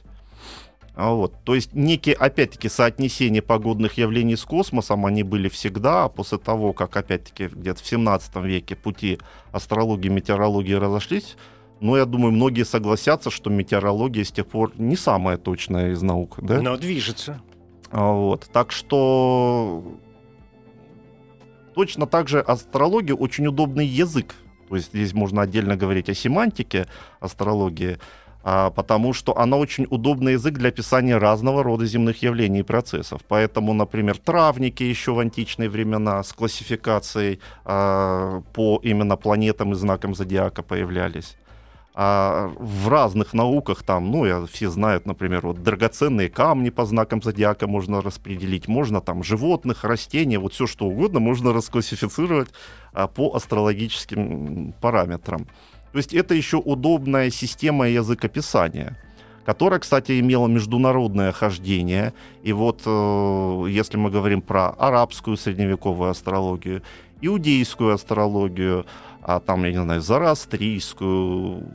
А 0.95 1.13
вот. 1.13 1.35
То 1.45 1.55
есть 1.55 1.73
некие, 1.75 2.15
опять-таки, 2.15 2.69
соотнесения 2.69 3.43
погодных 3.43 3.99
явлений 3.99 4.37
с 4.37 4.45
космосом, 4.45 5.07
они 5.07 5.23
были 5.23 5.49
всегда, 5.49 6.05
а 6.05 6.09
после 6.09 6.39
того, 6.39 6.73
как, 6.73 6.97
опять-таки, 6.97 7.47
где-то 7.47 7.83
в 7.83 7.87
17 7.87 8.37
веке 8.37 8.77
пути 8.77 9.19
астрологии 9.53 10.07
и 10.07 10.11
метеорологии 10.11 10.75
разошлись, 10.75 11.37
ну, 11.81 11.97
я 11.97 12.05
думаю, 12.05 12.33
многие 12.33 12.65
согласятся, 12.65 13.31
что 13.31 13.49
метеорология 13.49 14.25
с 14.25 14.31
тех 14.31 14.47
пор 14.47 14.73
не 14.77 14.97
самая 14.97 15.39
точная 15.39 15.93
из 15.93 16.03
наук, 16.03 16.39
да? 16.43 16.61
Но 16.61 16.77
движется. 16.77 17.41
А 17.91 18.13
вот. 18.13 18.49
Так 18.53 18.71
что 18.71 19.83
точно 21.75 22.07
так 22.07 22.29
же 22.29 22.41
астрология 22.41 23.15
очень 23.15 23.47
удобный 23.47 23.87
язык. 23.87 24.35
То 24.69 24.77
есть 24.77 24.89
здесь 24.89 25.15
можно 25.15 25.43
отдельно 25.43 25.77
говорить 25.77 26.09
о 26.09 26.15
семантике 26.15 26.87
астрологии 27.19 27.99
а, 28.43 28.71
потому 28.71 29.13
что 29.13 29.37
она 29.37 29.57
очень 29.57 29.87
удобный 29.91 30.33
язык 30.33 30.55
для 30.55 30.71
описания 30.71 31.19
разного 31.19 31.63
рода 31.63 31.85
земных 31.87 32.23
явлений 32.23 32.61
и 32.61 32.63
процессов. 32.65 33.21
Поэтому, 33.29 33.75
например, 33.75 34.17
травники 34.17 34.83
еще 34.83 35.13
в 35.13 35.19
античные 35.19 35.69
времена 35.69 36.23
с 36.23 36.33
классификацией 36.33 37.41
а, 37.65 38.43
по 38.53 38.81
именно 38.83 39.17
планетам 39.17 39.73
и 39.73 39.75
знакам 39.75 40.15
зодиака 40.15 40.63
появлялись. 40.63 41.37
А 41.93 42.53
в 42.59 42.89
разных 42.89 43.35
науках 43.35 43.83
там, 43.83 44.11
ну, 44.11 44.25
я, 44.25 44.47
все 44.47 44.71
знают, 44.71 45.07
например, 45.07 45.47
вот 45.47 45.63
драгоценные 45.63 46.31
камни 46.31 46.71
по 46.71 46.87
знакам 46.87 47.21
зодиака 47.21 47.67
можно 47.67 48.01
распределить, 48.01 48.69
можно 48.69 49.01
там 49.01 49.25
животных, 49.25 49.85
растения, 49.85 50.39
вот 50.39 50.55
все 50.55 50.67
что 50.67 50.87
угодно 50.87 51.19
можно 51.19 51.53
расклассифицировать 51.53 52.49
а, 52.93 53.09
по 53.09 53.35
астрологическим 53.35 54.73
параметрам. 54.81 55.47
То 55.93 55.99
есть 55.99 56.15
это 56.15 56.35
еще 56.35 56.57
удобная 56.57 57.31
система 57.31 57.89
языкописания 57.89 58.97
которая, 59.45 59.81
кстати, 59.81 60.21
имела 60.21 60.47
международное 60.47 61.33
хождение. 61.33 62.13
И 62.45 62.53
вот 62.53 62.83
э, 62.87 63.65
если 63.69 63.97
мы 63.97 64.11
говорим 64.11 64.43
про 64.43 64.69
арабскую 64.69 65.37
средневековую 65.37 66.11
астрологию, 66.11 66.83
иудейскую 67.21 67.95
астрологию, 67.95 68.87
а 69.23 69.41
там, 69.41 69.65
я 69.65 69.73
не 69.73 69.83
знаю, 69.83 70.01
зороастрийскую, 70.03 71.67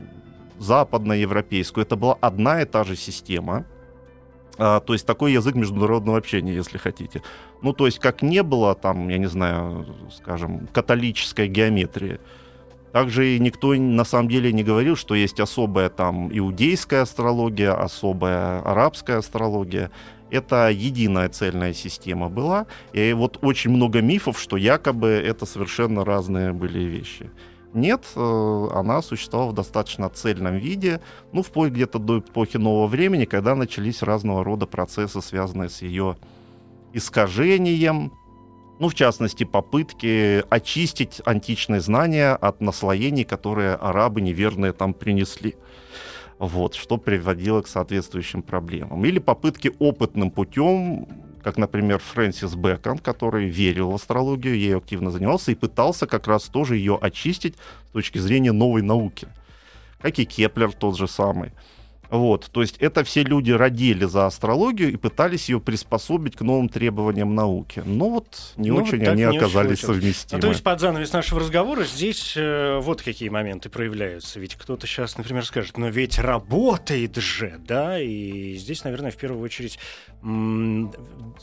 западноевропейскую, 0.59 1.85
это 1.85 1.95
была 1.95 2.17
одна 2.21 2.61
и 2.61 2.65
та 2.65 2.83
же 2.83 2.95
система. 2.95 3.65
А, 4.57 4.79
то 4.79 4.93
есть 4.93 5.05
такой 5.05 5.33
язык 5.33 5.55
международного 5.55 6.17
общения, 6.17 6.53
если 6.53 6.77
хотите. 6.77 7.21
Ну, 7.61 7.73
то 7.73 7.85
есть 7.85 7.99
как 7.99 8.21
не 8.21 8.41
было 8.41 8.73
там, 8.75 9.09
я 9.09 9.17
не 9.17 9.27
знаю, 9.27 9.85
скажем, 10.15 10.67
католической 10.71 11.47
геометрии, 11.47 12.19
также 12.95 13.39
никто 13.39 13.73
на 13.73 14.05
самом 14.05 14.29
деле 14.29 14.53
не 14.53 14.63
говорил, 14.63 14.95
что 14.95 15.15
есть 15.15 15.41
особая 15.41 15.89
там 15.89 16.29
иудейская 16.31 17.01
астрология, 17.01 17.73
особая 17.73 18.61
арабская 18.61 19.17
астрология. 19.17 19.91
Это 20.31 20.69
единая 20.69 21.27
цельная 21.27 21.73
система 21.73 22.29
была. 22.29 22.67
И 22.93 23.11
вот 23.11 23.39
очень 23.41 23.71
много 23.71 23.99
мифов, 24.01 24.39
что 24.39 24.55
якобы 24.55 25.09
это 25.09 25.45
совершенно 25.45 26.05
разные 26.05 26.53
были 26.53 26.85
вещи. 26.85 27.29
Нет, 27.73 28.05
э, 28.15 28.67
она 28.73 29.01
существовала 29.01 29.51
в 29.51 29.55
достаточно 29.55 30.07
цельном 30.07 30.55
виде, 30.55 31.01
ну, 31.33 31.43
вплоть 31.43 31.73
где-то 31.73 31.99
до 31.99 32.19
эпохи 32.19 32.55
нового 32.55 32.87
времени, 32.87 33.25
когда 33.25 33.55
начались 33.55 34.03
разного 34.03 34.41
рода 34.41 34.67
процессы, 34.67 35.21
связанные 35.21 35.67
с 35.67 35.81
ее 35.81 36.15
искажением, 36.93 38.13
ну, 38.79 38.89
в 38.89 38.95
частности, 38.95 39.43
попытки 39.43 40.43
очистить 40.49 41.21
античные 41.25 41.81
знания 41.81 42.33
от 42.33 42.61
наслоений, 42.61 43.23
которые 43.23 43.75
арабы 43.75 44.21
неверные 44.21 44.73
там 44.73 44.93
принесли. 44.93 45.55
Вот, 46.37 46.75
что 46.75 46.97
приводило 46.97 47.61
к 47.61 47.67
соответствующим 47.67 48.41
проблемам. 48.41 49.05
Или 49.05 49.19
попытки 49.19 49.71
опытным 49.79 50.31
путем, 50.31 51.07
как, 51.41 51.57
например, 51.57 51.99
Фрэнсис 51.99 52.55
Бэкон, 52.55 52.97
который 52.97 53.47
верил 53.47 53.91
в 53.91 53.95
астрологию, 53.95 54.57
ею 54.57 54.79
активно 54.79 55.11
занимался 55.11 55.51
и 55.51 55.55
пытался 55.55 56.07
как 56.07 56.27
раз 56.27 56.43
тоже 56.43 56.75
ее 56.75 56.97
очистить 57.01 57.55
с 57.87 57.91
точки 57.91 58.17
зрения 58.17 58.51
новой 58.51 58.81
науки. 58.81 59.29
Как 60.01 60.19
и 60.19 60.25
Кеплер 60.25 60.73
тот 60.73 60.97
же 60.97 61.07
самый. 61.07 61.53
Вот, 62.09 62.49
то 62.51 62.61
есть 62.61 62.77
это 62.79 63.03
все 63.03 63.23
люди 63.23 63.51
радели 63.51 64.05
за 64.05 64.25
астрологию 64.25 64.91
и 64.91 64.95
пытались 64.95 65.49
ее 65.49 65.59
приспособить 65.59 66.35
к 66.35 66.41
новым 66.41 66.69
требованиям 66.69 67.35
науки. 67.35 67.81
Но 67.85 68.09
вот 68.09 68.53
не 68.57 68.71
ну, 68.71 68.77
очень 68.77 69.03
они 69.05 69.23
не 69.23 69.37
оказались 69.37 69.83
очень 69.83 69.95
совместимы. 69.95 70.37
Ну, 70.37 70.41
то 70.41 70.47
есть 70.49 70.63
под 70.63 70.79
занавес 70.79 71.13
нашего 71.13 71.39
разговора 71.39 71.83
здесь 71.83 72.33
э, 72.35 72.79
вот 72.81 73.01
какие 73.01 73.29
моменты 73.29 73.69
проявляются. 73.69 74.39
Ведь 74.39 74.55
кто-то 74.55 74.87
сейчас, 74.87 75.17
например, 75.17 75.45
скажет, 75.45 75.77
но 75.77 75.89
ведь 75.89 76.19
работает 76.19 77.15
же, 77.17 77.59
да, 77.59 77.99
и 77.99 78.55
здесь, 78.55 78.83
наверное, 78.83 79.11
в 79.11 79.17
первую 79.17 79.41
очередь 79.41 79.79
м- 80.21 80.91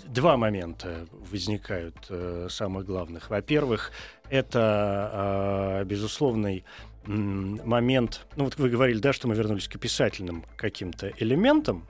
два 0.06 0.36
момента 0.36 1.06
возникают 1.30 1.96
э, 2.08 2.48
самых 2.50 2.86
главных. 2.86 3.30
Во-первых, 3.30 3.92
это 4.30 5.80
э, 5.82 5.84
безусловный 5.84 6.64
момент, 7.07 8.26
ну 8.36 8.44
вот 8.44 8.57
вы 8.59 8.68
говорили, 8.68 8.98
да, 8.98 9.12
что 9.12 9.28
мы 9.28 9.34
вернулись 9.34 9.68
к 9.68 9.76
описательным 9.76 10.44
каким-то 10.57 11.12
элементам, 11.18 11.86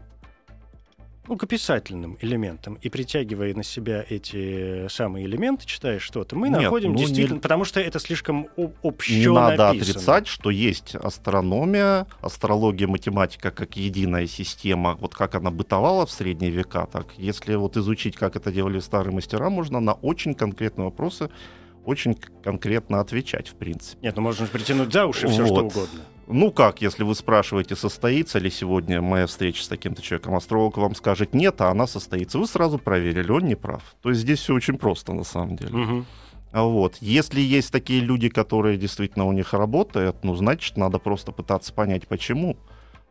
ну, 1.29 1.37
к 1.37 1.45
описательным 1.45 2.19
элементам, 2.21 2.75
и 2.83 2.89
притягивая 2.89 3.55
на 3.55 3.63
себя 3.63 4.05
эти 4.09 4.89
самые 4.89 5.27
элементы, 5.27 5.67
читая 5.67 6.01
что-то, 6.01 6.35
мы 6.35 6.49
Нет, 6.49 6.63
находим 6.63 6.93
ну, 6.93 6.99
действительно, 6.99 7.37
не... 7.37 7.41
потому 7.41 7.65
что 7.65 7.81
это 7.81 8.01
слишком 8.01 8.49
общо 8.83 9.15
Не 9.15 9.33
надо 9.33 9.71
отрицать, 9.71 10.27
что 10.27 10.51
есть 10.51 10.97
астрономия, 10.97 12.07
астрология, 12.21 12.89
математика 12.89 13.53
как 13.53 13.77
единая 13.77 14.27
система, 14.27 14.97
вот 14.97 15.15
как 15.15 15.37
она 15.37 15.51
бытовала 15.51 16.07
в 16.07 16.11
средние 16.11 16.51
века, 16.51 16.89
так 16.91 17.07
если 17.17 17.55
вот 17.55 17.77
изучить, 17.77 18.17
как 18.17 18.35
это 18.35 18.51
делали 18.51 18.81
старые 18.81 19.15
мастера, 19.15 19.49
можно 19.49 19.79
на 19.79 19.93
очень 19.93 20.35
конкретные 20.35 20.87
вопросы 20.87 21.31
очень 21.85 22.17
конкретно 22.43 23.01
отвечать, 23.01 23.49
в 23.49 23.55
принципе. 23.55 23.99
Нет, 24.03 24.17
ну 24.17 24.23
можно 24.23 24.47
же 24.47 24.53
притянуть 24.53 24.93
за 24.93 25.07
уши 25.07 25.29
все, 25.29 25.45
Вот. 25.45 25.73
что 25.73 25.81
угодно. 25.81 26.01
Ну 26.29 26.51
как, 26.53 26.81
если 26.81 27.03
вы 27.03 27.15
спрашиваете, 27.15 27.77
состоится 27.77 28.39
ли 28.39 28.49
сегодня 28.51 29.03
моя 29.03 29.27
встреча 29.27 29.65
с 29.65 29.69
таким-то 29.69 30.01
человеком, 30.03 30.35
астролог 30.35 30.77
вам 30.79 30.95
скажет 30.95 31.35
нет, 31.35 31.61
а 31.61 31.71
она 31.71 31.87
состоится. 31.87 32.39
Вы 32.39 32.47
сразу 32.47 32.79
проверили, 32.79 33.31
он 33.31 33.45
не 33.45 33.57
прав. 33.57 33.83
То 34.03 34.11
есть 34.11 34.23
здесь 34.23 34.39
все 34.39 34.55
очень 34.55 34.79
просто 34.79 35.13
на 35.13 35.25
самом 35.25 35.57
деле. 35.57 36.05
А 36.53 36.65
Вот. 36.65 36.99
Если 37.01 37.41
есть 37.41 37.73
такие 37.73 38.01
люди, 38.01 38.29
которые 38.29 38.77
действительно 38.77 39.25
у 39.25 39.33
них 39.33 39.53
работают, 39.55 40.23
ну, 40.23 40.35
значит, 40.35 40.77
надо 40.77 40.99
просто 40.99 41.33
пытаться 41.33 41.73
понять, 41.73 42.07
почему. 42.07 42.57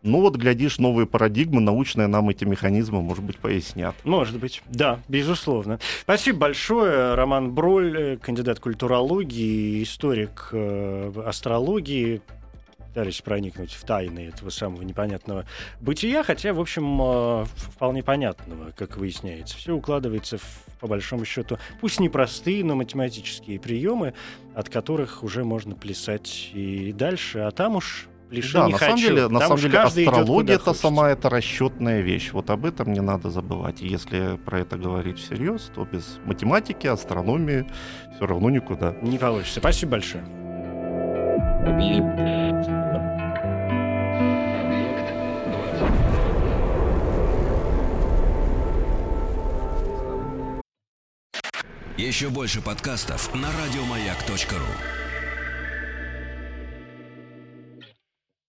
Ну 0.03 0.21
вот, 0.21 0.35
глядишь, 0.35 0.79
новые 0.79 1.05
парадигмы, 1.05 1.61
научные 1.61 2.07
нам 2.07 2.29
эти 2.29 2.43
механизмы, 2.43 3.01
может 3.01 3.23
быть, 3.23 3.37
пояснят. 3.37 3.95
Может 4.03 4.39
быть, 4.39 4.63
да, 4.67 4.99
безусловно. 5.07 5.79
Спасибо 6.01 6.39
большое. 6.39 7.13
Роман 7.13 7.51
Броль, 7.51 8.17
кандидат 8.19 8.59
культурологии, 8.59 9.83
историк 9.83 10.49
э, 10.53 11.13
астрологии, 11.25 12.21
пытались 12.91 13.21
проникнуть 13.21 13.71
в 13.71 13.85
тайны 13.85 14.27
этого 14.27 14.49
самого 14.49 14.81
непонятного 14.81 15.45
бытия, 15.79 16.23
хотя, 16.23 16.53
в 16.53 16.59
общем, 16.59 16.99
э, 17.01 17.45
вполне 17.55 18.03
понятного, 18.03 18.71
как 18.71 18.97
выясняется. 18.97 19.55
Все 19.55 19.73
укладывается, 19.73 20.39
в, 20.39 20.65
по 20.79 20.87
большому 20.87 21.25
счету, 21.25 21.57
пусть 21.79 21.99
непростые, 21.99 22.65
но 22.65 22.75
математические 22.75 23.59
приемы, 23.59 24.13
от 24.55 24.67
которых 24.69 25.23
уже 25.23 25.43
можно 25.43 25.75
плясать 25.75 26.49
и 26.53 26.91
дальше, 26.91 27.39
а 27.39 27.51
там 27.51 27.77
уж 27.77 28.07
пляши 28.31 28.53
да, 28.53 28.65
не 28.65 28.71
на 28.71 28.77
хочу. 28.77 28.97
самом 28.97 29.01
деле, 29.01 29.27
на 29.27 29.39
самом 29.41 29.57
деле 29.57 29.79
астрология 29.79 30.55
это 30.55 30.63
хочет. 30.65 30.81
сама 30.81 31.09
эта 31.09 31.29
расчетная 31.29 32.01
вещь. 32.01 32.31
Вот 32.31 32.49
об 32.49 32.65
этом 32.65 32.91
не 32.93 33.01
надо 33.01 33.29
забывать. 33.29 33.81
И 33.81 33.87
если 33.87 34.37
про 34.37 34.61
это 34.61 34.77
говорить 34.77 35.19
всерьез, 35.19 35.71
то 35.75 35.85
без 35.85 36.19
математики, 36.25 36.87
астрономии 36.87 37.65
все 38.15 38.25
равно 38.25 38.49
никуда. 38.49 38.95
Не 39.01 39.17
получится. 39.17 39.59
Спасибо 39.59 39.91
большое. 39.93 40.23
Еще 51.97 52.29
больше 52.29 52.61
подкастов 52.61 53.33
на 53.35 53.47
радиомаяк.ру. 53.51 55.00